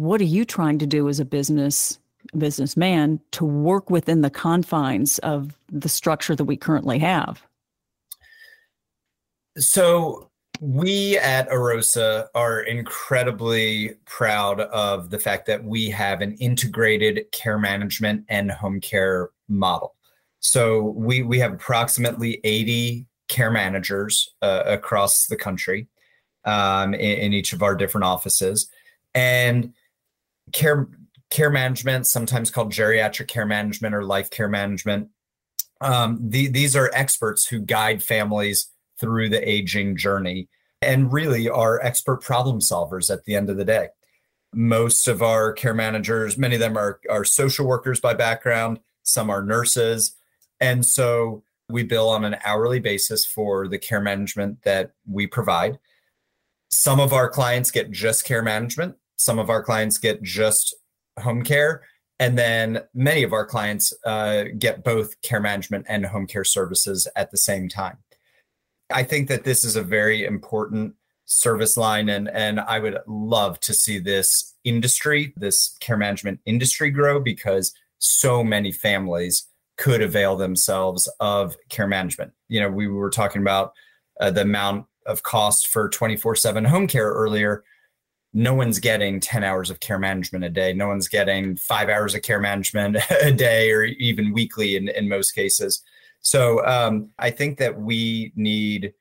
what 0.00 0.20
are 0.20 0.24
you 0.24 0.44
trying 0.44 0.78
to 0.78 0.86
do 0.86 1.08
as 1.08 1.20
a 1.20 1.24
business 1.24 1.98
businessman 2.36 3.20
to 3.32 3.44
work 3.44 3.90
within 3.90 4.20
the 4.20 4.30
confines 4.30 5.18
of 5.18 5.56
the 5.70 5.88
structure 5.88 6.36
that 6.36 6.44
we 6.44 6.56
currently 6.56 6.98
have? 6.98 7.42
So 9.58 10.29
we 10.60 11.16
at 11.16 11.48
Arosa 11.48 12.26
are 12.34 12.60
incredibly 12.60 13.94
proud 14.04 14.60
of 14.60 15.08
the 15.08 15.18
fact 15.18 15.46
that 15.46 15.64
we 15.64 15.88
have 15.88 16.20
an 16.20 16.34
integrated 16.34 17.24
care 17.32 17.58
management 17.58 18.26
and 18.28 18.50
home 18.50 18.78
care 18.78 19.30
model. 19.48 19.94
So 20.40 20.82
we 20.82 21.22
we 21.22 21.38
have 21.38 21.54
approximately 21.54 22.40
80 22.44 23.06
care 23.28 23.50
managers 23.50 24.28
uh, 24.42 24.62
across 24.66 25.26
the 25.26 25.36
country 25.36 25.88
um, 26.44 26.92
in, 26.92 27.18
in, 27.18 27.32
each 27.32 27.52
of 27.52 27.62
our 27.62 27.74
different 27.74 28.04
offices, 28.04 28.68
and 29.14 29.72
care 30.52 30.88
care 31.30 31.50
management, 31.50 32.06
sometimes 32.06 32.50
called 32.50 32.72
geriatric 32.72 33.28
care 33.28 33.46
management 33.46 33.94
or 33.94 34.04
life 34.04 34.28
care 34.28 34.48
management. 34.48 35.08
Um, 35.80 36.18
the, 36.22 36.48
these 36.48 36.76
are 36.76 36.90
experts 36.92 37.46
who 37.46 37.60
guide 37.60 38.02
families 38.02 38.68
through 39.00 39.28
the 39.28 39.48
aging 39.48 39.96
journey 39.96 40.48
and 40.82 41.12
really 41.12 41.48
are 41.48 41.80
expert 41.82 42.22
problem 42.22 42.60
solvers 42.60 43.12
at 43.12 43.24
the 43.24 43.34
end 43.34 43.50
of 43.50 43.56
the 43.56 43.64
day. 43.64 43.88
Most 44.52 45.08
of 45.08 45.22
our 45.22 45.52
care 45.52 45.74
managers, 45.74 46.36
many 46.36 46.56
of 46.56 46.60
them 46.60 46.76
are, 46.76 47.00
are 47.08 47.24
social 47.24 47.66
workers 47.66 48.00
by 48.00 48.14
background, 48.14 48.80
some 49.02 49.30
are 49.30 49.42
nurses. 49.42 50.16
And 50.60 50.84
so 50.84 51.42
we 51.68 51.82
bill 51.82 52.08
on 52.08 52.24
an 52.24 52.36
hourly 52.44 52.80
basis 52.80 53.24
for 53.24 53.68
the 53.68 53.78
care 53.78 54.00
management 54.00 54.62
that 54.62 54.92
we 55.08 55.26
provide. 55.26 55.78
Some 56.70 57.00
of 57.00 57.12
our 57.12 57.28
clients 57.28 57.70
get 57.70 57.90
just 57.90 58.24
care 58.24 58.42
management, 58.42 58.96
some 59.16 59.38
of 59.38 59.50
our 59.50 59.62
clients 59.62 59.98
get 59.98 60.22
just 60.22 60.74
home 61.18 61.42
care. 61.42 61.82
And 62.18 62.36
then 62.38 62.82
many 62.92 63.22
of 63.22 63.32
our 63.32 63.46
clients 63.46 63.94
uh, 64.04 64.44
get 64.58 64.84
both 64.84 65.20
care 65.22 65.40
management 65.40 65.86
and 65.88 66.04
home 66.04 66.26
care 66.26 66.44
services 66.44 67.08
at 67.16 67.30
the 67.30 67.38
same 67.38 67.68
time. 67.68 67.98
I 68.92 69.02
think 69.02 69.28
that 69.28 69.44
this 69.44 69.64
is 69.64 69.76
a 69.76 69.82
very 69.82 70.24
important 70.24 70.94
service 71.30 71.76
line 71.76 72.08
and 72.08 72.28
and 72.28 72.58
I 72.58 72.80
would 72.80 72.98
love 73.06 73.60
to 73.60 73.72
see 73.72 73.98
this 73.98 74.56
industry, 74.64 75.32
this 75.36 75.76
care 75.80 75.96
management 75.96 76.40
industry 76.44 76.90
grow 76.90 77.20
because 77.20 77.72
so 77.98 78.42
many 78.42 78.72
families 78.72 79.46
could 79.76 80.02
avail 80.02 80.36
themselves 80.36 81.08
of 81.20 81.56
care 81.68 81.86
management. 81.86 82.32
You 82.48 82.60
know, 82.60 82.68
we 82.68 82.88
were 82.88 83.10
talking 83.10 83.42
about 83.42 83.72
uh, 84.20 84.30
the 84.30 84.42
amount 84.42 84.86
of 85.06 85.22
cost 85.22 85.68
for 85.68 85.88
24/7 85.88 86.66
home 86.66 86.86
care 86.86 87.10
earlier. 87.10 87.64
No 88.32 88.54
one's 88.54 88.78
getting 88.78 89.18
10 89.20 89.42
hours 89.42 89.70
of 89.70 89.80
care 89.80 89.98
management 89.98 90.44
a 90.44 90.50
day. 90.50 90.72
No 90.72 90.88
one's 90.88 91.08
getting 91.08 91.56
5 91.56 91.88
hours 91.88 92.14
of 92.14 92.22
care 92.22 92.40
management 92.40 92.96
a 93.22 93.32
day 93.32 93.70
or 93.70 93.84
even 93.84 94.32
weekly 94.32 94.76
in 94.76 94.88
in 94.88 95.08
most 95.08 95.32
cases. 95.32 95.82
So 96.20 96.64
um, 96.66 97.10
I 97.18 97.30
think 97.30 97.58
that 97.58 97.80
we 97.80 98.32
need 98.36 98.92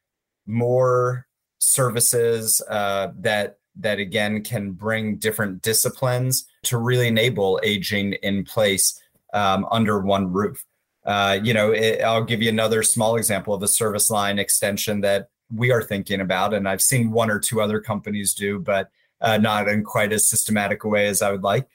more 0.46 1.28
services 1.60 2.62
uh, 2.70 3.10
that 3.20 3.58
that 3.76 4.00
again 4.00 4.44
can 4.44 4.72
bring 4.72 5.18
different 5.18 5.62
disciplines 5.62 6.46
to 6.64 6.78
really 6.78 7.08
enable 7.08 7.60
aging 7.64 8.14
in 8.24 8.44
place 8.44 9.00
um, 9.34 9.66
under 9.72 10.00
one 10.00 10.32
roof. 10.32 10.66
Uh, 11.06 11.40
you 11.42 11.54
know, 11.54 11.72
it, 11.72 12.02
I'll 12.02 12.24
give 12.24 12.42
you 12.42 12.50
another 12.50 12.84
small 12.84 13.16
example 13.16 13.54
of 13.54 13.64
a 13.64 13.68
service 13.68 14.10
line 14.10 14.38
extension 14.38 15.02
that 15.02 15.30
we 15.54 15.72
are 15.72 15.82
thinking 15.82 16.22
about, 16.22 16.54
and 16.54 16.68
I've 16.68 16.82
seen 16.82 17.12
one 17.12 17.32
or 17.32 17.40
two 17.40 17.62
other 17.62 17.80
companies 17.80 18.34
do, 18.34 18.60
but 18.60 18.90
uh, 19.22 19.38
not 19.38 19.68
in 19.68 19.84
quite 19.84 20.14
as 20.14 20.28
systematic 20.28 20.84
a 20.84 20.88
way 20.88 21.08
as 21.08 21.22
I 21.22 21.32
would 21.32 21.44
like. 21.44 21.68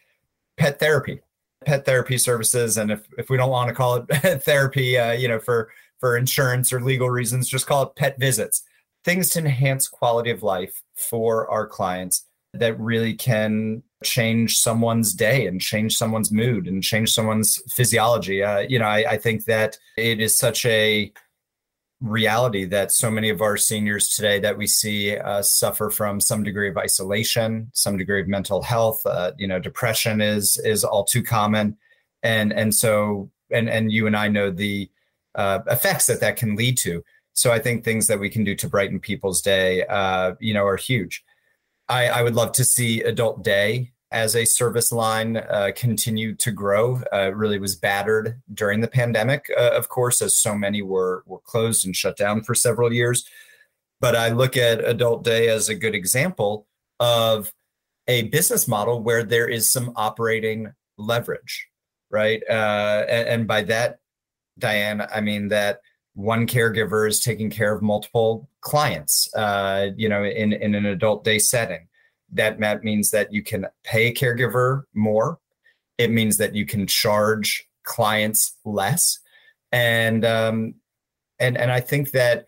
Pet 0.56 0.78
therapy 0.78 1.20
pet 1.64 1.84
therapy 1.84 2.18
services 2.18 2.76
and 2.76 2.90
if, 2.90 3.06
if 3.18 3.30
we 3.30 3.36
don't 3.36 3.50
want 3.50 3.68
to 3.68 3.74
call 3.74 3.96
it 3.96 4.42
therapy 4.44 4.98
uh, 4.98 5.12
you 5.12 5.28
know 5.28 5.38
for 5.38 5.70
for 5.98 6.16
insurance 6.16 6.72
or 6.72 6.80
legal 6.80 7.10
reasons 7.10 7.48
just 7.48 7.66
call 7.66 7.82
it 7.82 7.96
pet 7.96 8.18
visits. 8.18 8.62
Things 9.04 9.30
to 9.30 9.38
enhance 9.40 9.88
quality 9.88 10.30
of 10.30 10.42
life 10.42 10.82
for 10.96 11.50
our 11.50 11.66
clients 11.66 12.26
that 12.54 12.78
really 12.78 13.14
can 13.14 13.82
change 14.02 14.58
someone's 14.58 15.12
day 15.12 15.46
and 15.46 15.60
change 15.60 15.96
someone's 15.96 16.30
mood 16.30 16.66
and 16.66 16.82
change 16.82 17.12
someone's 17.12 17.60
physiology. 17.72 18.42
Uh, 18.42 18.60
you 18.60 18.78
know 18.78 18.86
I, 18.86 19.12
I 19.12 19.18
think 19.18 19.44
that 19.46 19.78
it 19.96 20.20
is 20.20 20.36
such 20.36 20.64
a 20.66 21.12
reality 22.04 22.64
that 22.66 22.92
so 22.92 23.10
many 23.10 23.30
of 23.30 23.40
our 23.40 23.56
seniors 23.56 24.08
today 24.10 24.38
that 24.38 24.58
we 24.58 24.66
see 24.66 25.16
uh, 25.16 25.42
suffer 25.42 25.90
from 25.90 26.20
some 26.20 26.42
degree 26.42 26.68
of 26.68 26.76
isolation, 26.76 27.70
some 27.72 27.96
degree 27.96 28.20
of 28.20 28.28
mental 28.28 28.62
health. 28.62 29.04
Uh, 29.06 29.32
you 29.38 29.48
know, 29.48 29.58
depression 29.58 30.20
is 30.20 30.58
is 30.58 30.84
all 30.84 31.04
too 31.04 31.22
common, 31.22 31.76
and 32.22 32.52
and 32.52 32.74
so 32.74 33.30
and 33.50 33.68
and 33.68 33.90
you 33.90 34.06
and 34.06 34.16
I 34.16 34.28
know 34.28 34.50
the 34.50 34.90
uh, 35.34 35.60
effects 35.66 36.06
that 36.06 36.20
that 36.20 36.36
can 36.36 36.56
lead 36.56 36.76
to. 36.78 37.02
So 37.32 37.50
I 37.50 37.58
think 37.58 37.82
things 37.82 38.06
that 38.06 38.20
we 38.20 38.30
can 38.30 38.44
do 38.44 38.54
to 38.54 38.68
brighten 38.68 39.00
people's 39.00 39.42
day, 39.42 39.84
uh, 39.86 40.34
you 40.38 40.54
know, 40.54 40.64
are 40.64 40.76
huge. 40.76 41.24
I, 41.88 42.08
I 42.08 42.22
would 42.22 42.34
love 42.34 42.52
to 42.52 42.64
see 42.64 43.02
Adult 43.02 43.42
Day 43.42 43.92
as 44.14 44.36
a 44.36 44.44
service 44.44 44.92
line 44.92 45.36
uh, 45.36 45.72
continued 45.74 46.38
to 46.38 46.52
grow. 46.52 47.02
Uh, 47.12 47.34
really 47.34 47.58
was 47.58 47.74
battered 47.74 48.40
during 48.54 48.80
the 48.80 48.88
pandemic, 48.88 49.50
uh, 49.58 49.72
of 49.72 49.88
course, 49.88 50.22
as 50.22 50.36
so 50.36 50.54
many 50.54 50.80
were 50.80 51.24
were 51.26 51.40
closed 51.40 51.84
and 51.84 51.96
shut 51.96 52.16
down 52.16 52.42
for 52.42 52.54
several 52.54 52.92
years. 52.92 53.28
But 54.00 54.14
I 54.14 54.28
look 54.28 54.56
at 54.56 54.88
Adult 54.88 55.24
Day 55.24 55.48
as 55.48 55.68
a 55.68 55.74
good 55.74 55.94
example 55.94 56.66
of 57.00 57.52
a 58.06 58.22
business 58.22 58.68
model 58.68 59.02
where 59.02 59.24
there 59.24 59.48
is 59.48 59.72
some 59.72 59.92
operating 59.96 60.72
leverage, 60.96 61.66
right? 62.10 62.42
Uh, 62.48 63.04
and, 63.08 63.28
and 63.28 63.46
by 63.48 63.62
that, 63.62 63.98
Diane, 64.58 65.06
I 65.12 65.20
mean 65.20 65.48
that 65.48 65.80
one 66.14 66.46
caregiver 66.46 67.08
is 67.08 67.20
taking 67.20 67.50
care 67.50 67.74
of 67.74 67.82
multiple 67.82 68.48
clients, 68.60 69.34
uh, 69.34 69.88
you 69.96 70.08
know, 70.08 70.22
in 70.22 70.52
in 70.52 70.76
an 70.76 70.86
adult 70.86 71.24
day 71.24 71.40
setting 71.40 71.88
that 72.34 72.84
means 72.84 73.10
that 73.10 73.32
you 73.32 73.42
can 73.42 73.66
pay 73.84 74.08
a 74.08 74.14
caregiver 74.14 74.82
more. 74.94 75.38
It 75.98 76.10
means 76.10 76.36
that 76.38 76.54
you 76.54 76.66
can 76.66 76.86
charge 76.86 77.66
clients 77.84 78.56
less, 78.64 79.18
and 79.72 80.24
um, 80.24 80.74
and 81.38 81.56
and 81.56 81.70
I 81.70 81.80
think 81.80 82.10
that 82.10 82.46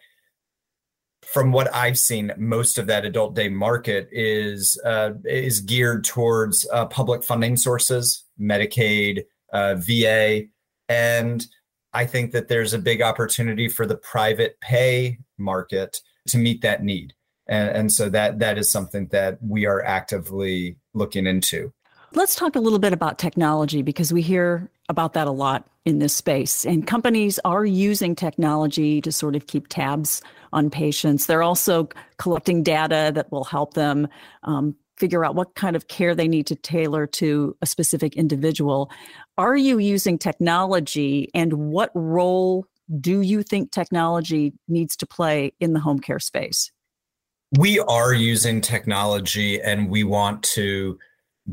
from 1.25 1.52
what 1.52 1.73
I've 1.75 1.99
seen, 1.99 2.33
most 2.37 2.78
of 2.78 2.87
that 2.87 3.05
adult 3.05 3.35
day 3.35 3.49
market 3.49 4.09
is 4.11 4.81
uh, 4.85 5.12
is 5.25 5.61
geared 5.61 6.05
towards 6.05 6.66
uh, 6.73 6.87
public 6.87 7.23
funding 7.23 7.57
sources, 7.57 8.25
Medicaid, 8.40 9.25
uh, 9.52 9.76
VA, 9.76 10.43
and 10.88 11.47
I 11.93 12.05
think 12.05 12.33
that 12.33 12.49
there's 12.49 12.75
a 12.75 12.78
big 12.78 13.00
opportunity 13.00 13.69
for 13.69 13.87
the 13.87 13.97
private 13.97 14.61
pay 14.61 15.19
market 15.38 15.97
to 16.28 16.38
meet 16.38 16.62
that 16.62 16.83
need 16.83 17.14
and, 17.49 17.71
and 17.71 17.93
so 17.93 18.09
that 18.11 18.38
that 18.38 18.59
is 18.59 18.71
something 18.71 19.07
that 19.09 19.38
we 19.43 19.67
are 19.67 19.83
actively 19.85 20.76
looking 20.95 21.26
into. 21.26 21.73
Let's 22.12 22.35
talk 22.35 22.57
a 22.57 22.61
little 22.61 22.79
bit 22.79 22.93
about 22.93 23.19
technology 23.19 23.83
because 23.83 24.12
we 24.12 24.23
hear 24.23 24.71
about 24.88 25.12
that 25.15 25.26
a 25.26 25.33
lot 25.33 25.67
in 25.85 25.99
this 25.99 26.15
space. 26.15 26.65
And 26.65 26.87
companies 26.87 27.38
are 27.45 27.65
using 27.65 28.15
technology 28.15 29.00
to 29.00 29.12
sort 29.12 29.37
of 29.37 29.47
keep 29.47 29.69
tabs 29.69 30.23
on 30.53 30.71
patients. 30.71 31.26
They're 31.26 31.43
also 31.43 31.88
collecting 32.19 32.62
data 32.62 33.12
that 33.15 33.31
will 33.31 33.45
help 33.45 33.75
them 33.75 34.09
um, 34.45 34.75
figure 34.97 35.25
out 35.25 35.35
what 35.35 35.55
kind 35.55 35.76
of 35.76 35.88
care 35.88 36.15
they 36.15 36.29
need 36.29 36.47
to 36.47 36.57
tailor 36.57 37.07
to 37.07 37.57
a 37.61 37.67
specific 37.67 38.17
individual. 38.17 38.91
Are 39.37 39.57
you 39.57 39.79
using 39.79 40.19
technology 40.19 41.31
and 41.35 41.53
what 41.53 41.91
role 41.95 42.67
do 43.00 43.21
you 43.21 43.43
think 43.43 43.73
technology 43.73 44.55
needs 44.69 44.97
to 44.97 45.07
play 45.07 45.53
in 45.61 45.73
the 45.73 45.81
home 45.81 45.99
care 45.99 46.21
space 46.21 46.71
we 47.57 47.79
are 47.81 48.12
using 48.12 48.61
technology 48.61 49.61
and 49.61 49.88
we 49.88 50.05
want 50.05 50.43
to 50.43 50.99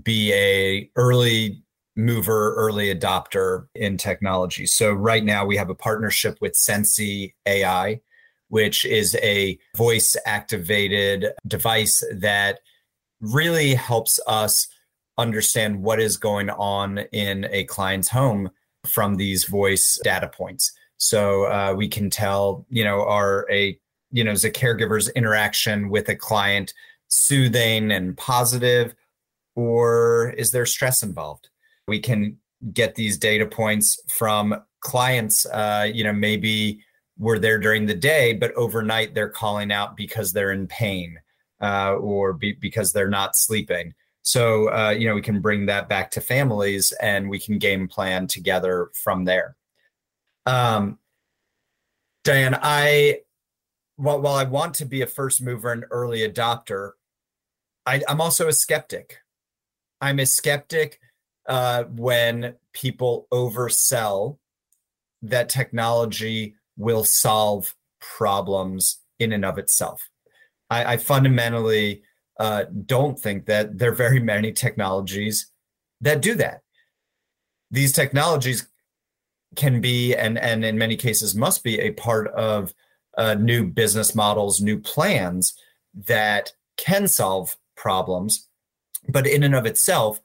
be 0.01 0.33
a 0.33 0.89
early 0.95 1.63
mover 1.95 2.55
early 2.55 2.93
adopter 2.93 3.67
in 3.75 3.97
technology. 3.97 4.65
So 4.65 4.91
right 4.91 5.23
now 5.23 5.45
we 5.45 5.55
have 5.57 5.69
a 5.69 5.75
partnership 5.75 6.37
with 6.41 6.55
Sensi 6.55 7.35
ai 7.45 8.01
which 8.53 8.85
is 8.85 9.15
a 9.23 9.57
voice 9.75 10.15
activated 10.27 11.25
device 11.47 12.03
that 12.13 12.59
really 13.19 13.73
helps 13.73 14.19
us 14.27 14.67
understand 15.17 15.81
what 15.81 15.99
is 15.99 16.17
going 16.17 16.51
on 16.51 16.99
in 17.11 17.47
a 17.49 17.63
client's 17.63 18.09
home 18.09 18.51
from 18.85 19.15
these 19.15 19.45
voice 19.45 19.99
data 20.03 20.27
points. 20.27 20.71
So 20.97 21.45
uh, 21.45 21.73
we 21.75 21.87
can 21.87 22.11
tell 22.11 22.63
you 22.69 22.83
know 22.83 23.01
are 23.01 23.47
a 23.49 23.79
you 24.13 24.23
know, 24.23 24.31
is 24.31 24.45
a 24.45 24.51
caregiver's 24.51 25.09
interaction 25.09 25.89
with 25.89 26.07
a 26.07 26.15
client 26.15 26.73
soothing 27.09 27.91
and 27.91 28.15
positive, 28.15 28.95
or 29.55 30.33
is 30.37 30.51
there 30.51 30.65
stress 30.65 31.03
involved? 31.03 31.49
We 31.87 31.99
can 31.99 32.37
get 32.71 32.95
these 32.95 33.17
data 33.17 33.45
points 33.45 33.99
from 34.07 34.55
clients. 34.79 35.45
Uh, 35.47 35.89
you 35.91 36.03
know, 36.03 36.13
maybe 36.13 36.81
we're 37.17 37.39
there 37.39 37.59
during 37.59 37.87
the 37.87 37.93
day, 37.93 38.33
but 38.33 38.53
overnight 38.53 39.13
they're 39.13 39.29
calling 39.29 39.71
out 39.71 39.97
because 39.97 40.31
they're 40.31 40.51
in 40.51 40.67
pain 40.67 41.19
uh, 41.61 41.95
or 41.95 42.33
be, 42.33 42.53
because 42.53 42.93
they're 42.93 43.09
not 43.09 43.35
sleeping. 43.35 43.93
So, 44.21 44.71
uh, 44.73 44.91
you 44.91 45.07
know, 45.07 45.15
we 45.15 45.21
can 45.21 45.41
bring 45.41 45.65
that 45.65 45.89
back 45.89 46.11
to 46.11 46.21
families 46.21 46.93
and 47.01 47.29
we 47.29 47.39
can 47.39 47.57
game 47.57 47.87
plan 47.87 48.27
together 48.27 48.89
from 48.93 49.25
there. 49.25 49.55
Um, 50.45 50.99
Diane, 52.23 52.57
I 52.61 53.19
while, 53.95 54.21
while 54.21 54.35
I 54.35 54.43
want 54.43 54.75
to 54.75 54.85
be 54.85 55.01
a 55.01 55.07
first 55.07 55.41
mover 55.41 55.71
and 55.71 55.85
early 55.91 56.19
adopter, 56.19 56.91
I, 57.85 58.01
am 58.07 58.21
also 58.21 58.47
a 58.47 58.53
skeptic. 58.53 59.19
I'm 60.01 60.19
a 60.19 60.25
skeptic 60.25 60.99
uh, 61.47 61.83
when 61.83 62.55
people 62.73 63.27
oversell 63.31 64.37
that 65.21 65.49
technology 65.49 66.55
will 66.77 67.03
solve 67.03 67.75
problems 67.99 68.99
in 69.19 69.31
and 69.31 69.45
of 69.45 69.57
itself. 69.57 70.09
I, 70.69 70.93
I 70.93 70.97
fundamentally 70.97 72.03
uh, 72.39 72.65
don't 72.85 73.17
think 73.19 73.45
that 73.45 73.77
there 73.77 73.91
are 73.91 73.95
very 73.95 74.19
many 74.19 74.51
technologies 74.51 75.51
that 76.01 76.21
do 76.21 76.35
that. 76.35 76.61
These 77.71 77.93
technologies 77.93 78.67
can 79.55 79.81
be 79.81 80.15
and 80.15 80.37
and 80.39 80.65
in 80.65 80.77
many 80.77 80.95
cases 80.95 81.35
must 81.35 81.63
be 81.63 81.79
a 81.79 81.91
part 81.91 82.27
of 82.29 82.73
uh, 83.17 83.35
new 83.35 83.65
business 83.65 84.15
models, 84.15 84.61
new 84.61 84.79
plans 84.79 85.53
that 85.93 86.53
can 86.77 87.07
solve 87.07 87.55
problems. 87.75 88.47
But 89.09 89.27
in 89.27 89.43
and 89.43 89.55
of 89.55 89.65
itself, 89.65 90.19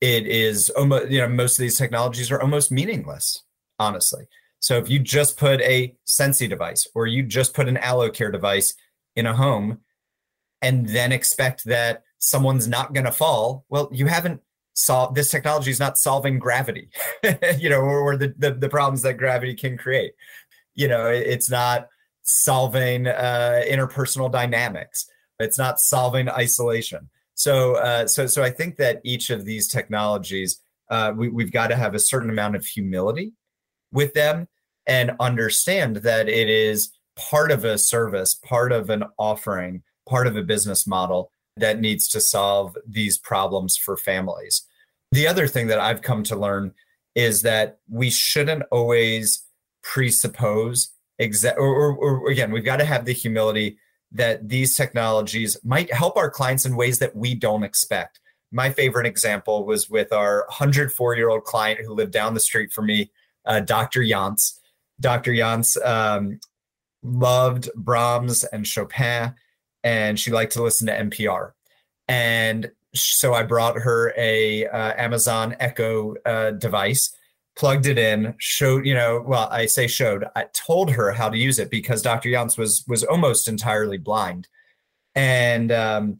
it 0.00 0.26
is 0.26 0.70
almost 0.70 1.10
you 1.10 1.20
know 1.20 1.28
most 1.28 1.58
of 1.58 1.62
these 1.62 1.78
technologies 1.78 2.30
are 2.30 2.40
almost 2.40 2.72
meaningless, 2.72 3.44
honestly. 3.78 4.26
So 4.62 4.78
if 4.78 4.88
you 4.88 5.00
just 5.00 5.36
put 5.36 5.60
a 5.62 5.94
Sensi 6.04 6.46
device 6.46 6.86
or 6.94 7.06
you 7.06 7.24
just 7.24 7.52
put 7.52 7.68
an 7.68 7.76
AlloCare 7.76 8.30
device 8.30 8.74
in 9.16 9.26
a 9.26 9.34
home 9.34 9.80
and 10.60 10.88
then 10.88 11.10
expect 11.10 11.64
that 11.64 12.04
someone's 12.18 12.68
not 12.68 12.94
going 12.94 13.04
to 13.04 13.12
fall, 13.12 13.64
well, 13.68 13.88
you 13.92 14.06
haven't 14.06 14.40
solved 14.74 15.16
this 15.16 15.30
technology 15.30 15.72
is 15.72 15.80
not 15.80 15.98
solving 15.98 16.38
gravity, 16.38 16.90
you 17.58 17.68
know, 17.68 17.80
or, 17.80 18.00
or 18.00 18.16
the, 18.16 18.34
the, 18.38 18.52
the 18.52 18.68
problems 18.68 19.02
that 19.02 19.18
gravity 19.18 19.54
can 19.54 19.76
create. 19.76 20.12
You 20.74 20.86
know, 20.86 21.06
it, 21.06 21.26
it's 21.26 21.50
not 21.50 21.88
solving 22.22 23.06
uh, 23.06 23.62
interpersonal 23.68 24.30
dynamics. 24.30 25.06
It's 25.38 25.58
not 25.58 25.80
solving 25.80 26.28
isolation. 26.28 27.08
So, 27.34 27.74
uh, 27.76 28.06
so, 28.06 28.26
so 28.26 28.42
I 28.42 28.50
think 28.50 28.76
that 28.76 29.00
each 29.04 29.30
of 29.30 29.44
these 29.44 29.68
technologies, 29.68 30.60
uh, 30.90 31.12
we, 31.16 31.28
we've 31.28 31.52
got 31.52 31.68
to 31.68 31.76
have 31.76 31.94
a 31.94 31.98
certain 31.98 32.30
amount 32.30 32.56
of 32.56 32.64
humility 32.64 33.32
with 33.92 34.14
them 34.14 34.48
and 34.86 35.12
understand 35.20 35.96
that 35.96 36.28
it 36.28 36.48
is 36.48 36.92
part 37.16 37.50
of 37.50 37.64
a 37.64 37.78
service, 37.78 38.34
part 38.34 38.72
of 38.72 38.90
an 38.90 39.04
offering, 39.18 39.82
part 40.08 40.26
of 40.26 40.36
a 40.36 40.42
business 40.42 40.86
model 40.86 41.30
that 41.56 41.80
needs 41.80 42.08
to 42.08 42.20
solve 42.20 42.76
these 42.86 43.18
problems 43.18 43.76
for 43.76 43.96
families. 43.96 44.62
The 45.10 45.26
other 45.26 45.46
thing 45.46 45.66
that 45.66 45.78
I've 45.78 46.02
come 46.02 46.22
to 46.24 46.36
learn 46.36 46.72
is 47.14 47.42
that 47.42 47.78
we 47.88 48.10
shouldn't 48.10 48.62
always 48.70 49.44
presuppose 49.82 50.92
exact 51.18 51.58
or, 51.58 51.66
or, 51.66 51.96
or 51.96 52.30
again, 52.30 52.50
we've 52.50 52.64
got 52.64 52.78
to 52.78 52.84
have 52.84 53.04
the 53.04 53.12
humility 53.12 53.78
that 54.12 54.48
these 54.48 54.76
technologies 54.76 55.56
might 55.64 55.92
help 55.92 56.16
our 56.16 56.30
clients 56.30 56.66
in 56.66 56.76
ways 56.76 56.98
that 56.98 57.16
we 57.16 57.34
don't 57.34 57.62
expect. 57.62 58.20
My 58.50 58.70
favorite 58.70 59.06
example 59.06 59.64
was 59.64 59.88
with 59.88 60.12
our 60.12 60.44
104 60.48 61.16
year 61.16 61.30
old 61.30 61.44
client 61.44 61.80
who 61.84 61.94
lived 61.94 62.12
down 62.12 62.34
the 62.34 62.40
street 62.40 62.72
from 62.72 62.86
me, 62.86 63.10
uh, 63.46 63.60
Dr. 63.60 64.00
Yance. 64.00 64.58
Dr. 65.00 65.32
Yance 65.32 65.82
um, 65.84 66.38
loved 67.02 67.70
Brahms 67.74 68.44
and 68.44 68.66
Chopin, 68.66 69.34
and 69.82 70.20
she 70.20 70.30
liked 70.30 70.52
to 70.52 70.62
listen 70.62 70.86
to 70.86 70.98
NPR. 70.98 71.52
And 72.08 72.70
so 72.94 73.32
I 73.32 73.42
brought 73.42 73.78
her 73.78 74.12
a 74.16 74.66
uh, 74.66 74.92
Amazon 74.96 75.56
Echo 75.58 76.14
uh, 76.26 76.50
device, 76.52 77.16
plugged 77.56 77.86
it 77.86 77.98
in, 77.98 78.34
showed 78.38 78.86
you 78.86 78.94
know, 78.94 79.22
well, 79.26 79.48
I 79.50 79.66
say 79.66 79.86
showed, 79.86 80.24
I 80.34 80.46
told 80.52 80.90
her 80.90 81.12
how 81.12 81.28
to 81.28 81.38
use 81.38 81.58
it 81.58 81.70
because 81.70 82.02
Dr. 82.02 82.28
Yance 82.28 82.58
was 82.58 82.84
was 82.88 83.04
almost 83.04 83.48
entirely 83.48 83.98
blind, 83.98 84.48
and 85.14 85.70
um, 85.72 86.18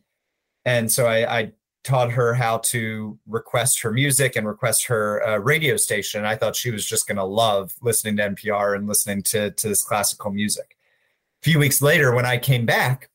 and 0.64 0.90
so 0.90 1.06
I, 1.06 1.38
I 1.38 1.52
taught 1.84 2.12
her 2.12 2.34
how 2.34 2.58
to 2.58 3.18
request 3.26 3.82
her 3.82 3.90
music 3.90 4.36
and 4.36 4.46
request 4.46 4.86
her 4.86 5.26
uh, 5.26 5.38
radio 5.38 5.76
station. 5.76 6.24
I 6.24 6.36
thought 6.36 6.54
she 6.54 6.70
was 6.70 6.86
just 6.86 7.08
going 7.08 7.16
to 7.16 7.24
love 7.24 7.74
listening 7.82 8.16
to 8.18 8.30
NPR 8.30 8.76
and 8.76 8.86
listening 8.86 9.22
to, 9.24 9.50
to 9.50 9.68
this 9.68 9.82
classical 9.82 10.30
music. 10.30 10.76
A 11.40 11.44
few 11.44 11.58
weeks 11.58 11.82
later, 11.82 12.14
when 12.14 12.26
I 12.26 12.38
came 12.38 12.66
back, 12.66 13.10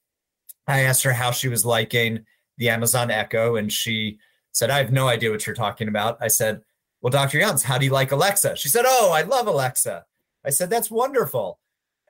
I 0.67 0.81
asked 0.81 1.03
her 1.03 1.13
how 1.13 1.31
she 1.31 1.47
was 1.47 1.65
liking 1.65 2.25
the 2.57 2.69
Amazon 2.69 3.09
Echo, 3.09 3.55
and 3.55 3.71
she 3.71 4.19
said, 4.51 4.69
I 4.69 4.79
have 4.79 4.91
no 4.91 5.07
idea 5.07 5.31
what 5.31 5.45
you're 5.45 5.55
talking 5.55 5.87
about. 5.87 6.17
I 6.19 6.27
said, 6.27 6.61
Well, 7.07 7.23
Dr. 7.23 7.39
Yance, 7.39 7.63
how 7.63 7.77
do 7.77 7.85
you 7.85 7.91
like 7.93 8.11
Alexa? 8.11 8.57
She 8.57 8.67
said, 8.67 8.83
Oh, 8.85 9.13
I 9.13 9.21
love 9.21 9.47
Alexa. 9.47 10.03
I 10.43 10.49
said, 10.49 10.69
That's 10.69 10.91
wonderful. 10.91 11.57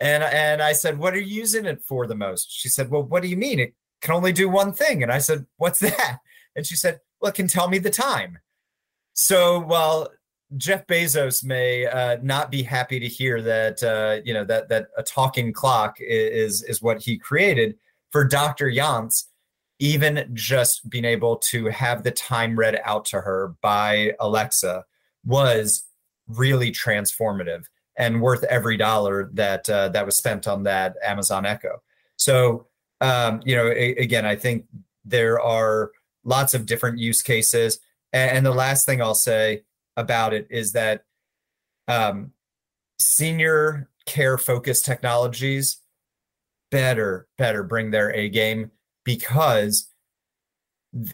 And, 0.01 0.23
and 0.23 0.59
I 0.59 0.73
said, 0.73 0.97
What 0.97 1.13
are 1.13 1.19
you 1.19 1.35
using 1.35 1.67
it 1.67 1.83
for 1.83 2.07
the 2.07 2.15
most? 2.15 2.51
She 2.51 2.67
said, 2.67 2.89
Well, 2.89 3.03
what 3.03 3.21
do 3.21 3.29
you 3.29 3.37
mean? 3.37 3.59
It 3.59 3.75
can 4.01 4.15
only 4.15 4.33
do 4.33 4.49
one 4.49 4.73
thing. 4.73 5.03
And 5.03 5.11
I 5.11 5.19
said, 5.19 5.45
What's 5.57 5.79
that? 5.81 6.17
And 6.55 6.65
she 6.65 6.75
said, 6.75 6.99
Well, 7.21 7.29
it 7.29 7.35
can 7.35 7.47
tell 7.47 7.69
me 7.69 7.77
the 7.77 7.91
time. 7.91 8.39
So 9.13 9.59
while 9.59 10.09
Jeff 10.55 10.87
Bezos 10.87 11.43
may 11.45 11.85
uh, 11.85 12.17
not 12.23 12.49
be 12.49 12.63
happy 12.63 12.99
to 12.99 13.07
hear 13.07 13.39
that 13.43 13.83
uh, 13.83 14.21
you 14.25 14.33
know 14.33 14.45
that 14.45 14.67
that 14.69 14.87
a 14.97 15.03
talking 15.03 15.53
clock 15.53 15.97
is 15.99 16.63
is 16.63 16.81
what 16.81 17.03
he 17.03 17.19
created 17.19 17.75
for 18.09 18.25
Dr. 18.25 18.65
Yance, 18.65 19.25
even 19.79 20.29
just 20.33 20.89
being 20.89 21.05
able 21.05 21.37
to 21.37 21.67
have 21.67 22.03
the 22.03 22.11
time 22.11 22.57
read 22.57 22.79
out 22.83 23.05
to 23.05 23.21
her 23.21 23.55
by 23.61 24.13
Alexa 24.19 24.83
was 25.25 25.83
really 26.27 26.71
transformative 26.71 27.65
and 27.97 28.21
worth 28.21 28.43
every 28.45 28.77
dollar 28.77 29.29
that 29.33 29.69
uh, 29.69 29.89
that 29.89 30.05
was 30.05 30.15
spent 30.15 30.47
on 30.47 30.63
that 30.63 30.95
Amazon 31.03 31.45
Echo. 31.45 31.81
So 32.15 32.67
um, 33.01 33.41
you 33.45 33.55
know, 33.55 33.67
a- 33.67 33.95
again, 33.95 34.25
I 34.25 34.35
think 34.35 34.65
there 35.05 35.39
are 35.39 35.91
lots 36.23 36.53
of 36.53 36.65
different 36.65 36.99
use 36.99 37.21
cases. 37.21 37.79
And, 38.13 38.37
and 38.37 38.45
the 38.45 38.51
last 38.51 38.85
thing 38.85 39.01
I'll 39.01 39.15
say 39.15 39.63
about 39.95 40.33
it 40.33 40.47
is 40.49 40.73
that 40.73 41.03
um, 41.87 42.31
senior 42.99 43.89
care 44.05 44.37
focused 44.37 44.85
technologies 44.85 45.77
better 46.69 47.27
better 47.37 47.63
bring 47.63 47.91
their 47.91 48.13
A 48.13 48.29
game 48.29 48.71
because 49.07 49.89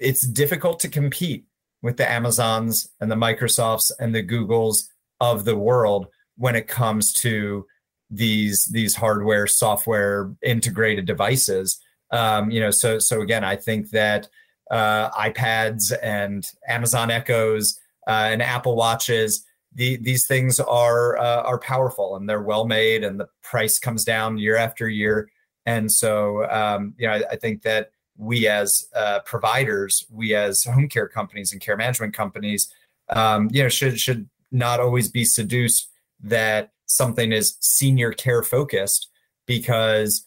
it's 0.02 0.26
difficult 0.26 0.80
to 0.80 0.90
compete 0.90 1.46
with 1.84 1.98
the 1.98 2.10
Amazons 2.10 2.90
and 3.00 3.12
the 3.12 3.16
Microsofts 3.16 3.92
and 4.00 4.16
the 4.16 4.24
Googles 4.24 4.88
of 5.22 5.46
the 5.46 5.56
world 5.56 6.08
when 6.36 6.56
it 6.56 6.68
comes 6.68 7.14
to 7.14 7.68
these 8.10 8.66
these 8.66 8.96
hardware 8.96 9.48
software 9.48 10.32
integrated 10.44 11.06
devices 11.06 11.80
um, 12.12 12.52
you 12.52 12.60
know 12.60 12.70
so 12.70 13.00
so 13.00 13.22
again 13.22 13.44
i 13.44 13.56
think 13.56 13.90
that 13.90 14.28
uh, 14.72 15.10
iPads 15.12 15.94
and 16.02 16.46
Amazon 16.68 17.12
Echoes 17.12 17.80
uh, 18.08 18.30
and 18.32 18.42
Apple 18.42 18.76
Watches. 18.76 19.46
The, 19.76 19.98
these 19.98 20.28
things 20.28 20.60
are 20.60 21.18
uh, 21.18 21.42
are 21.42 21.60
powerful 21.60 22.16
and 22.16 22.30
they're 22.30 22.44
well 22.44 22.66
made, 22.66 23.04
and 23.04 23.20
the 23.20 23.28
price 23.42 23.80
comes 23.80 24.04
down 24.04 24.38
year 24.38 24.56
after 24.56 24.88
year. 24.88 25.30
And 25.66 25.92
so, 25.92 26.50
um, 26.50 26.94
you 26.98 27.08
know, 27.08 27.14
I, 27.14 27.24
I, 27.32 27.36
think 27.38 27.62
that 27.62 27.92
we 28.18 28.48
as 28.48 28.88
uh, 28.96 29.20
providers, 29.26 30.06
we 30.12 30.36
as 30.36 30.64
home 30.64 30.90
care 30.90 31.08
companies 31.08 31.52
and 31.52 31.62
care 31.62 31.78
management 31.78 32.14
companies, 32.14 32.72
um, 33.10 33.50
you 33.52 33.64
know, 33.64 33.70
should 33.70 34.00
should 34.00 34.30
not 34.52 34.80
always 34.80 35.10
be 35.10 35.26
seduced 35.26 35.90
that 36.22 36.72
something 36.86 37.32
is 37.32 37.58
senior 37.60 38.12
care 38.12 38.44
focused 38.44 39.10
because 39.46 40.26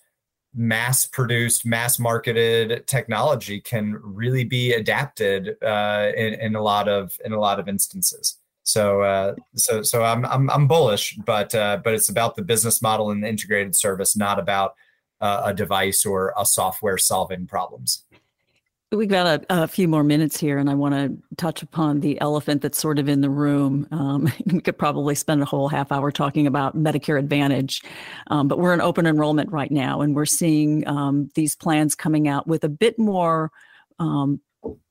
mass 0.54 1.04
produced, 1.04 1.66
mass 1.66 1.98
marketed 1.98 2.86
technology 2.86 3.60
can 3.60 3.98
really 4.02 4.44
be 4.44 4.72
adapted 4.72 5.62
uh, 5.62 6.10
in, 6.16 6.34
in, 6.34 6.56
a 6.56 6.62
lot 6.62 6.88
of 6.88 7.16
in 7.24 7.32
a 7.32 7.38
lot 7.38 7.60
of 7.60 7.68
instances. 7.68 8.38
So 8.62 9.02
uh, 9.02 9.34
so 9.54 9.82
so 9.82 10.02
I'm 10.02 10.24
I'm, 10.26 10.50
I'm 10.50 10.66
bullish, 10.66 11.16
but 11.24 11.54
uh, 11.54 11.78
but 11.84 11.94
it's 11.94 12.08
about 12.08 12.34
the 12.34 12.42
business 12.42 12.82
model 12.82 13.10
and 13.10 13.22
the 13.22 13.28
integrated 13.28 13.76
service, 13.76 14.16
not 14.16 14.38
about 14.38 14.74
uh, 15.20 15.42
a 15.46 15.54
device 15.54 16.04
or 16.04 16.32
a 16.36 16.44
software 16.44 16.98
solving 16.98 17.46
problems. 17.46 18.04
We've 18.92 19.08
got 19.08 19.26
a, 19.26 19.62
a, 19.64 19.66
few 19.66 19.88
more 19.88 20.04
minutes 20.04 20.38
here, 20.38 20.58
and 20.58 20.70
I 20.70 20.74
want 20.74 20.94
to 20.94 21.18
touch 21.36 21.60
upon 21.60 22.00
the 22.00 22.20
elephant 22.20 22.62
that's 22.62 22.78
sort 22.78 23.00
of 23.00 23.08
in 23.08 23.20
the 23.20 23.28
room. 23.28 23.88
Um, 23.90 24.30
we 24.46 24.60
could 24.60 24.78
probably 24.78 25.16
spend 25.16 25.42
a 25.42 25.44
whole 25.44 25.68
half 25.68 25.90
hour 25.90 26.12
talking 26.12 26.46
about 26.46 26.76
Medicare 26.76 27.18
Advantage, 27.18 27.82
um, 28.28 28.46
but 28.46 28.60
we're 28.60 28.72
in 28.72 28.80
open 28.80 29.06
enrollment 29.06 29.50
right 29.50 29.72
now, 29.72 30.02
and 30.02 30.14
we're 30.14 30.24
seeing 30.24 30.86
um, 30.86 31.30
these 31.34 31.56
plans 31.56 31.96
coming 31.96 32.28
out 32.28 32.46
with 32.46 32.62
a 32.62 32.68
bit 32.68 32.96
more 32.96 33.50
um, 33.98 34.40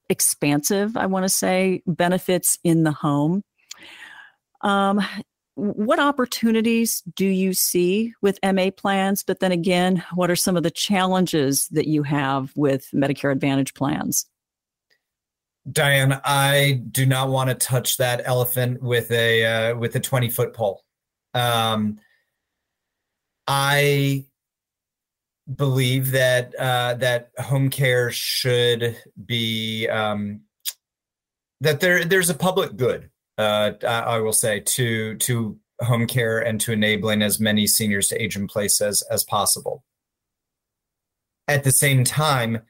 expansive, 0.09 0.97
I 0.97 1.05
want 1.05 1.23
to 1.23 1.29
say, 1.29 1.81
benefits 1.87 2.59
in 2.65 2.83
the 2.83 2.91
home. 2.91 3.43
What 5.55 5.99
opportunities 5.99 7.01
do 7.15 7.25
you 7.25 7.53
see 7.53 8.13
with 8.21 8.39
MA 8.43 8.69
plans? 8.75 9.23
But 9.23 9.39
then 9.39 9.53
again, 9.53 10.03
what 10.13 10.29
are 10.29 10.35
some 10.35 10.57
of 10.57 10.63
the 10.63 10.71
challenges 10.71 11.67
that 11.69 11.87
you 11.87 12.03
have 12.03 12.51
with 12.55 12.89
Medicare 12.93 13.31
Advantage 13.31 13.73
plans? 13.73 14.25
Diane, 15.71 16.19
I 16.23 16.81
do 16.91 17.05
not 17.05 17.29
want 17.29 17.49
to 17.49 17.55
touch 17.55 17.97
that 17.97 18.21
elephant 18.25 18.83
with 18.83 19.09
a 19.11 19.45
uh, 19.45 19.77
with 19.77 19.95
a 19.95 19.99
twenty 19.99 20.29
foot 20.29 20.53
pole. 20.53 20.83
Um, 21.33 21.99
I 23.47 24.25
believe 25.53 26.11
that 26.11 26.53
uh, 26.55 26.95
that 26.95 27.31
home 27.39 27.69
care 27.69 28.11
should 28.11 28.95
be 29.25 29.87
um, 29.87 30.41
that 31.61 31.79
there 31.79 32.03
there's 32.05 32.29
a 32.29 32.35
public 32.35 32.75
good 32.75 33.09
uh, 33.37 33.71
I 33.85 34.19
will 34.19 34.33
say, 34.33 34.59
to 34.59 35.15
to 35.17 35.59
home 35.81 36.07
care 36.07 36.39
and 36.39 36.59
to 36.61 36.71
enabling 36.71 37.21
as 37.21 37.39
many 37.39 37.67
seniors 37.67 38.07
to 38.07 38.21
age 38.21 38.35
in 38.35 38.47
place 38.47 38.81
as 38.81 39.01
as 39.11 39.23
possible. 39.23 39.83
At 41.47 41.63
the 41.63 41.71
same 41.71 42.03
time, 42.03 42.61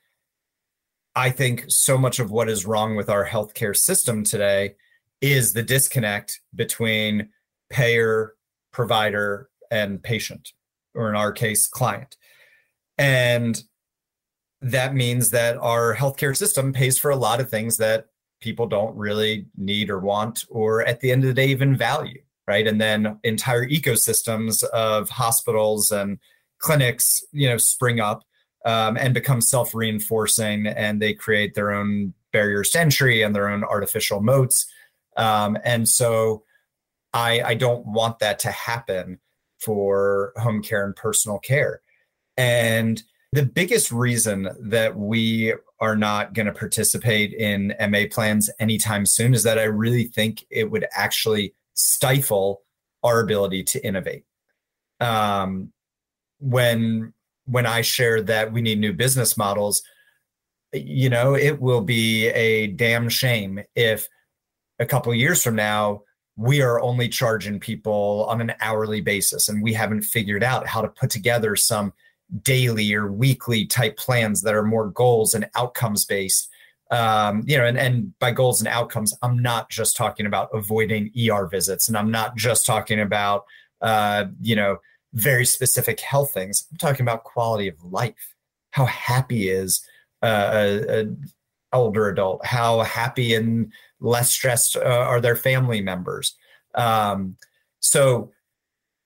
I 1.16 1.30
think 1.30 1.66
so 1.70 1.98
much 1.98 2.20
of 2.20 2.32
what 2.32 2.50
is 2.50 2.66
wrong 2.66 2.96
with 2.96 3.10
our 3.10 3.26
healthcare 3.26 3.76
system 3.76 4.24
today 4.24 4.76
is 5.22 5.54
the 5.54 5.64
disconnect 5.64 6.42
between 6.54 7.30
payer, 7.70 8.34
provider, 8.72 9.50
and 9.72 10.04
patient, 10.04 10.52
or 10.94 11.10
in 11.10 11.16
our 11.16 11.32
case, 11.32 11.68
client. 11.68 12.18
And 12.98 13.62
that 14.62 14.94
means 14.94 15.30
that 15.30 15.58
our 15.58 15.96
healthcare 15.96 16.36
system 16.36 16.74
pays 16.74 16.98
for 16.98 17.12
a 17.12 17.16
lot 17.16 17.40
of 17.40 17.50
things 17.50 17.78
that 17.78 18.08
people 18.46 18.68
don't 18.68 18.96
really 18.96 19.46
need 19.58 19.90
or 19.90 20.00
want, 20.00 20.46
or 20.50 20.86
at 20.86 21.00
the 21.00 21.12
end 21.12 21.24
of 21.24 21.28
the 21.28 21.34
day, 21.42 21.48
even 21.48 21.76
value, 21.76 22.22
right? 22.48 22.68
And 22.68 22.80
then 22.80 23.20
entire 23.24 23.66
ecosystems 23.68 24.64
of 24.64 25.10
hospitals 25.10 25.92
and 25.92 26.20
clinics, 26.60 27.24
you 27.32 27.50
know, 27.50 27.58
spring 27.58 28.00
up 28.00 28.20
um, 28.66 28.98
and 28.98 29.14
become 29.14 29.42
self-reinforcing, 29.42 30.68
and 30.68 31.02
they 31.02 31.14
create 31.14 31.54
their 31.56 31.72
own 31.72 32.14
barriers 32.32 32.70
to 32.72 32.80
entry 32.80 33.24
and 33.24 33.34
their 33.36 33.50
own 33.50 33.64
artificial 33.64 34.22
moats. 34.22 34.66
Um, 35.18 35.58
and 35.64 35.88
so, 35.88 36.44
I, 37.14 37.42
I 37.52 37.56
don't 37.56 37.86
want 37.88 38.20
that 38.20 38.40
to 38.40 38.52
happen 38.52 39.20
for 39.60 40.34
home 40.36 40.62
care 40.62 40.86
and 40.86 40.94
personal 40.94 41.40
care. 41.40 41.80
And 42.36 43.02
the 43.36 43.46
biggest 43.46 43.92
reason 43.92 44.48
that 44.62 44.96
we 44.96 45.54
are 45.82 45.98
not 45.98 46.34
going 46.34 46.46
to 46.46 46.54
participate 46.54 47.34
in 47.34 47.76
MA 47.90 48.04
plans 48.10 48.50
anytime 48.60 49.06
soon 49.06 49.34
is 49.34 49.44
that 49.44 49.60
I 49.60 49.64
really 49.64 50.06
think 50.06 50.46
it 50.50 50.72
would 50.72 50.86
actually 50.94 51.54
stifle 51.74 52.62
our 53.04 53.20
ability 53.20 53.64
to 53.64 53.86
innovate. 53.86 54.24
Um, 55.02 55.74
when 56.40 57.14
when 57.44 57.66
I 57.66 57.82
share 57.82 58.22
that 58.22 58.54
we 58.54 58.62
need 58.62 58.80
new 58.80 58.94
business 58.94 59.36
models, 59.36 59.84
you 60.72 61.10
know, 61.10 61.36
it 61.36 61.60
will 61.60 61.82
be 61.82 62.28
a 62.30 62.68
damn 62.68 63.10
shame 63.10 63.60
if 63.76 64.08
a 64.80 64.86
couple 64.86 65.14
years 65.14 65.44
from 65.44 65.58
now 65.58 66.04
we 66.38 66.62
are 66.62 66.80
only 66.80 67.10
charging 67.10 67.60
people 67.60 68.26
on 68.30 68.40
an 68.40 68.54
hourly 68.62 69.02
basis 69.02 69.50
and 69.50 69.62
we 69.62 69.74
haven't 69.74 70.04
figured 70.04 70.44
out 70.44 70.68
how 70.68 70.82
to 70.82 70.88
put 70.88 71.10
together 71.10 71.58
some 71.58 71.92
daily 72.42 72.94
or 72.94 73.12
weekly 73.12 73.66
type 73.66 73.98
plans 73.98 74.42
that 74.42 74.56
are 74.56 74.64
more 74.64 74.90
goals 74.90 75.34
and 75.34 75.50
outcomes 75.56 76.06
based 76.06 76.50
um, 76.92 77.44
you 77.46 77.58
know 77.58 77.66
and, 77.66 77.78
and 77.78 78.18
by 78.20 78.32
goals 78.32 78.62
and 78.62 78.68
outcomes 78.68 79.14
i'm 79.22 79.38
not 79.40 79.70
just 79.70 79.96
talking 79.96 80.26
about 80.26 80.50
avoiding 80.54 81.12
er 81.30 81.48
visits 81.48 81.88
and 81.88 81.98
i'm 81.98 82.12
not 82.12 82.36
just 82.36 82.66
talking 82.66 83.00
about 83.00 83.46
uh, 83.82 84.26
you 84.42 84.56
know 84.56 84.78
very 85.16 85.46
specific 85.46 86.02
health 86.02 86.34
things. 86.34 86.68
I'm 86.70 86.78
talking 86.78 87.04
about 87.04 87.24
quality 87.24 87.68
of 87.68 87.84
life. 87.84 88.36
How 88.72 88.86
happy 88.86 89.50
is 89.50 89.82
uh, 90.22 90.82
a, 90.90 91.06
older 91.74 92.10
adult? 92.10 92.46
How 92.46 92.82
happy 92.82 93.34
and 93.34 93.72
less 94.00 94.30
stressed 94.30 94.76
uh, 94.76 94.82
are 94.82 95.22
their 95.22 95.38
family 95.38 95.82
members? 95.82 96.36
Um, 96.76 97.38
so 97.80 98.32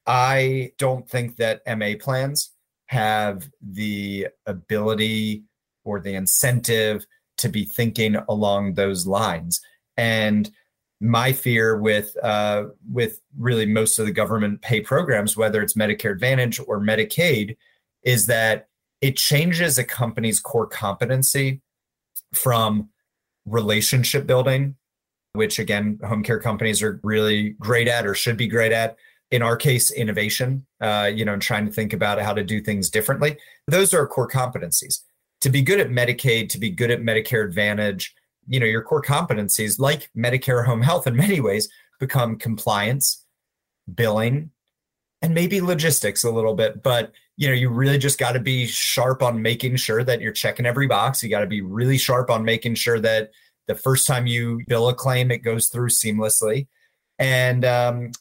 I 0.07 0.71
don't 0.79 1.07
think 1.07 1.37
that 1.37 1.61
MA 1.77 1.93
plans 1.99 2.51
have 2.89 3.47
the 3.61 4.27
ability 4.47 5.43
or 5.83 5.99
the 5.99 6.15
incentive 6.15 7.05
to 7.37 7.47
be 7.47 7.63
thinking 7.63 8.15
along 8.27 8.73
those 8.73 9.05
lines. 9.05 9.61
And 9.95 10.49
my 10.99 11.31
fear 11.31 11.77
with 11.77 12.17
uh, 12.23 12.63
with 12.91 13.21
really 13.37 13.67
most 13.67 13.99
of 13.99 14.07
the 14.07 14.11
government 14.11 14.63
pay 14.63 14.81
programs, 14.81 15.37
whether 15.37 15.61
it's 15.61 15.75
Medicare 15.75 16.13
Advantage 16.13 16.59
or 16.67 16.81
Medicaid, 16.81 17.57
is 18.01 18.25
that 18.25 18.69
it 19.01 19.15
changes 19.15 19.77
a 19.77 19.83
company's 19.83 20.39
core 20.39 20.67
competency 20.67 21.61
from 22.33 22.89
relationship 23.45 24.25
building, 24.25 24.75
which 25.33 25.59
again, 25.59 25.99
home 26.03 26.23
care 26.23 26.39
companies 26.39 26.81
are 26.81 26.99
really 27.03 27.51
great 27.51 27.87
at 27.87 28.07
or 28.07 28.15
should 28.15 28.35
be 28.35 28.47
great 28.47 28.71
at. 28.71 28.97
In 29.31 29.41
our 29.41 29.55
case, 29.55 29.91
innovation, 29.91 30.65
uh, 30.81 31.11
you 31.13 31.23
know, 31.23 31.33
and 31.33 31.41
trying 31.41 31.65
to 31.65 31.71
think 31.71 31.93
about 31.93 32.19
how 32.19 32.33
to 32.33 32.43
do 32.43 32.61
things 32.61 32.89
differently. 32.89 33.37
Those 33.67 33.93
are 33.93 34.07
core 34.07 34.27
competencies. 34.27 35.01
To 35.41 35.49
be 35.49 35.61
good 35.61 35.79
at 35.79 35.89
Medicaid, 35.89 36.49
to 36.49 36.57
be 36.57 36.71
good 36.71 36.89
at 36.89 37.01
Medicare 37.01 37.45
Advantage, 37.45 38.15
you 38.49 38.59
know 38.59 38.65
your 38.65 38.81
core 38.81 39.01
competencies 39.01 39.79
like 39.79 40.09
medicare 40.17 40.65
home 40.65 40.81
health 40.81 41.07
in 41.07 41.15
many 41.15 41.39
ways 41.39 41.69
become 41.99 42.35
compliance 42.35 43.25
billing 43.93 44.51
and 45.21 45.33
maybe 45.33 45.61
logistics 45.61 46.23
a 46.23 46.31
little 46.31 46.55
bit 46.55 46.83
but 46.83 47.11
you 47.37 47.47
know 47.47 47.53
you 47.53 47.69
really 47.69 47.97
just 47.97 48.19
got 48.19 48.33
to 48.33 48.39
be 48.39 48.65
sharp 48.65 49.21
on 49.21 49.41
making 49.41 49.75
sure 49.75 50.03
that 50.03 50.19
you're 50.19 50.33
checking 50.33 50.65
every 50.65 50.87
box 50.87 51.23
you 51.23 51.29
got 51.29 51.41
to 51.41 51.47
be 51.47 51.61
really 51.61 51.97
sharp 51.97 52.29
on 52.29 52.43
making 52.43 52.75
sure 52.75 52.99
that 52.99 53.29
the 53.67 53.75
first 53.75 54.07
time 54.07 54.25
you 54.25 54.61
bill 54.67 54.89
a 54.89 54.93
claim 54.93 55.31
it 55.31 55.39
goes 55.39 55.67
through 55.67 55.89
seamlessly 55.89 56.67
and 57.19 57.63
um, 57.65 58.11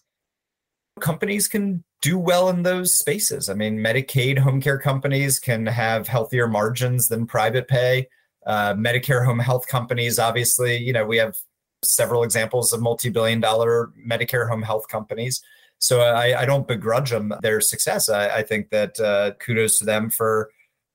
companies 1.00 1.48
can 1.48 1.82
do 2.02 2.18
well 2.18 2.48
in 2.48 2.62
those 2.62 2.96
spaces 2.96 3.48
i 3.48 3.54
mean 3.54 3.78
medicaid 3.78 4.38
home 4.38 4.61
care 4.61 4.78
companies 4.78 5.38
can 5.38 5.66
have 5.66 6.06
healthier 6.06 6.46
margins 6.46 7.08
than 7.08 7.26
private 7.26 7.66
pay 7.68 8.06
uh, 8.48 8.72
Medicare 8.74 9.24
home 9.24 9.38
health 9.38 9.68
companies, 9.68 10.18
obviously, 10.18 10.78
you 10.78 10.92
know, 10.92 11.04
we 11.04 11.18
have 11.18 11.37
several 11.84 12.22
examples 12.22 12.72
of 12.72 12.80
multi-billion 12.80 13.40
dollar 13.40 13.92
Medicare 14.04 14.48
home 14.48 14.62
health 14.62 14.88
companies. 14.88 15.42
So 15.78 16.00
I, 16.00 16.40
I 16.40 16.44
don't 16.46 16.66
begrudge 16.66 17.11
them 17.11 17.34
their 17.42 17.61
success. 17.61 18.08
I, 18.08 18.38
I 18.38 18.42
think 18.42 18.70
that 18.70 18.98
uh, 18.98 19.32
kudos 19.38 19.78
to 19.78 19.84
them 19.84 20.11
for 20.11 20.50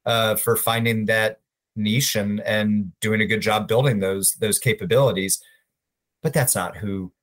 uh, 0.05 0.35
for 0.35 0.57
finding 0.57 1.05
that 1.05 1.39
niche 1.75 2.15
and 2.15 2.41
and 2.41 2.91
doing 2.99 3.21
a 3.21 3.25
good 3.25 3.41
job 3.41 3.67
building 3.67 3.99
those 3.99 4.33
those 4.33 4.59
capabilities. 4.59 5.41
But 6.23 6.33
that's 6.33 6.55
not 6.55 6.77
who 6.77 7.13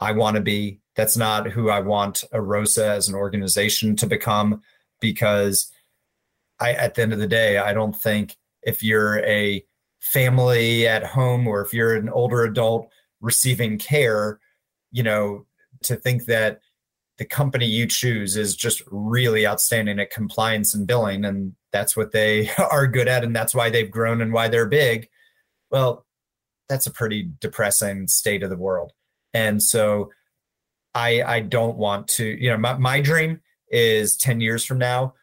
I 0.00 0.12
want 0.12 0.36
to 0.36 0.42
be. 0.42 0.80
That's 0.96 1.16
not 1.16 1.50
who 1.50 1.70
I 1.70 1.80
want 1.80 2.24
Arosa 2.32 2.88
as 2.88 3.08
an 3.08 3.14
organization 3.14 3.96
to 3.96 4.06
become. 4.06 4.62
Because 5.00 5.70
I, 6.60 6.72
at 6.72 6.94
the 6.94 7.02
end 7.02 7.12
of 7.12 7.18
the 7.18 7.26
day, 7.26 7.58
I 7.58 7.72
don't 7.72 7.96
think 7.96 8.36
if 8.62 8.82
you're 8.82 9.24
a 9.24 9.64
family 10.00 10.86
at 10.86 11.04
home 11.04 11.46
or 11.46 11.62
if 11.62 11.74
you're 11.74 11.94
an 11.94 12.08
older 12.08 12.44
adult 12.44 12.88
receiving 13.20 13.78
care, 13.78 14.38
you 14.92 15.02
know, 15.02 15.46
to 15.82 15.96
think 15.96 16.26
that 16.26 16.60
the 17.18 17.24
company 17.24 17.66
you 17.66 17.86
choose 17.86 18.36
is 18.36 18.56
just 18.56 18.82
really 18.90 19.46
outstanding 19.46 19.98
at 20.00 20.10
compliance 20.10 20.74
and 20.74 20.86
billing 20.86 21.24
and 21.24 21.54
that's 21.72 21.96
what 21.96 22.12
they 22.12 22.50
are 22.70 22.86
good 22.86 23.08
at 23.08 23.24
and 23.24 23.34
that's 23.34 23.54
why 23.54 23.70
they've 23.70 23.90
grown 23.90 24.20
and 24.20 24.32
why 24.32 24.48
they're 24.48 24.66
big 24.66 25.08
well 25.70 26.04
that's 26.68 26.86
a 26.86 26.90
pretty 26.90 27.30
depressing 27.40 28.08
state 28.08 28.42
of 28.42 28.50
the 28.50 28.56
world 28.56 28.92
and 29.32 29.62
so 29.62 30.10
i 30.94 31.22
i 31.22 31.40
don't 31.40 31.76
want 31.76 32.08
to 32.08 32.24
you 32.24 32.50
know 32.50 32.58
my, 32.58 32.74
my 32.74 33.00
dream 33.00 33.40
is 33.70 34.16
10 34.16 34.40
years 34.40 34.64
from 34.64 34.78
now 34.78 35.14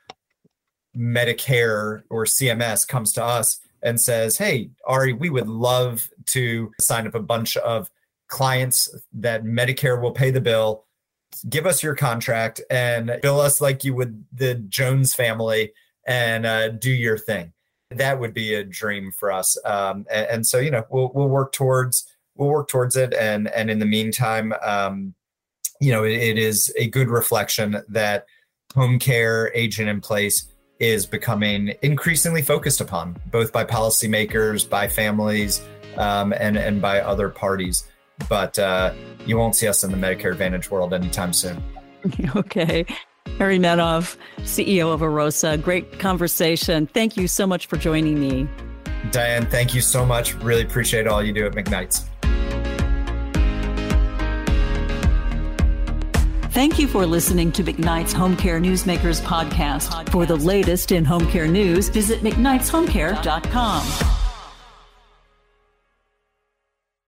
medicare 0.95 2.03
or 2.09 2.25
cms 2.25 2.87
comes 2.87 3.13
to 3.13 3.23
us 3.23 3.59
and 3.83 3.99
says, 3.99 4.37
Hey, 4.37 4.71
Ari, 4.85 5.13
we 5.13 5.29
would 5.29 5.47
love 5.47 6.09
to 6.27 6.71
sign 6.79 7.07
up 7.07 7.15
a 7.15 7.21
bunch 7.21 7.57
of 7.57 7.89
clients 8.27 8.93
that 9.13 9.43
Medicare 9.43 10.01
will 10.01 10.11
pay 10.11 10.31
the 10.31 10.41
bill. 10.41 10.85
Give 11.49 11.65
us 11.65 11.81
your 11.81 11.95
contract 11.95 12.61
and 12.69 13.17
bill 13.21 13.39
us 13.39 13.61
like 13.61 13.83
you 13.83 13.95
would 13.95 14.25
the 14.31 14.55
Jones 14.55 15.13
family 15.13 15.73
and 16.05 16.45
uh, 16.45 16.69
do 16.69 16.91
your 16.91 17.17
thing. 17.17 17.53
That 17.89 18.19
would 18.19 18.33
be 18.33 18.53
a 18.53 18.63
dream 18.63 19.11
for 19.11 19.31
us. 19.31 19.57
Um, 19.65 20.05
and, 20.11 20.27
and, 20.27 20.47
so, 20.47 20.59
you 20.59 20.71
know, 20.71 20.85
we'll, 20.89 21.11
we'll 21.13 21.27
work 21.27 21.51
towards, 21.51 22.07
we'll 22.35 22.49
work 22.49 22.69
towards 22.69 22.95
it. 22.95 23.13
And, 23.13 23.49
and 23.49 23.69
in 23.69 23.79
the 23.79 23.85
meantime, 23.85 24.53
um, 24.61 25.13
you 25.81 25.91
know, 25.91 26.03
it, 26.03 26.13
it 26.13 26.37
is 26.37 26.73
a 26.77 26.87
good 26.87 27.09
reflection 27.09 27.81
that 27.89 28.25
home 28.73 28.99
care 28.99 29.51
agent 29.53 29.89
in 29.89 29.99
place 29.99 30.47
is 30.79 31.05
becoming 31.05 31.73
increasingly 31.81 32.41
focused 32.41 32.79
upon, 32.79 33.19
both 33.31 33.51
by 33.51 33.65
policymakers, 33.65 34.67
by 34.67 34.87
families, 34.87 35.61
um, 35.97 36.33
and 36.33 36.57
and 36.57 36.81
by 36.81 37.01
other 37.01 37.29
parties. 37.29 37.87
But 38.29 38.57
uh, 38.57 38.93
you 39.25 39.37
won't 39.37 39.55
see 39.55 39.67
us 39.67 39.83
in 39.83 39.91
the 39.91 39.97
Medicare 39.97 40.31
Advantage 40.31 40.71
world 40.71 40.93
anytime 40.93 41.33
soon. 41.33 41.61
Okay. 42.35 42.83
Ari 43.39 43.59
Medoff, 43.59 44.17
CEO 44.39 44.91
of 44.91 45.01
Arosa. 45.01 45.61
Great 45.61 45.99
conversation. 45.99 46.87
Thank 46.87 47.15
you 47.15 47.27
so 47.27 47.45
much 47.45 47.67
for 47.67 47.77
joining 47.77 48.19
me. 48.19 48.47
Diane, 49.11 49.45
thank 49.45 49.75
you 49.75 49.81
so 49.81 50.03
much. 50.03 50.33
Really 50.35 50.63
appreciate 50.63 51.05
all 51.05 51.23
you 51.23 51.31
do 51.31 51.45
at 51.45 51.53
McKnight's. 51.53 52.09
Thank 56.51 56.77
you 56.77 56.85
for 56.85 57.05
listening 57.05 57.53
to 57.53 57.63
McKnight's 57.63 58.11
Home 58.11 58.35
Care 58.35 58.59
Newsmakers 58.59 59.21
podcast. 59.21 60.09
For 60.09 60.25
the 60.25 60.35
latest 60.35 60.91
in 60.91 61.05
home 61.05 61.25
care 61.27 61.47
news, 61.47 61.87
visit 61.87 62.23
McKnight'shomecare.com. 62.23 64.30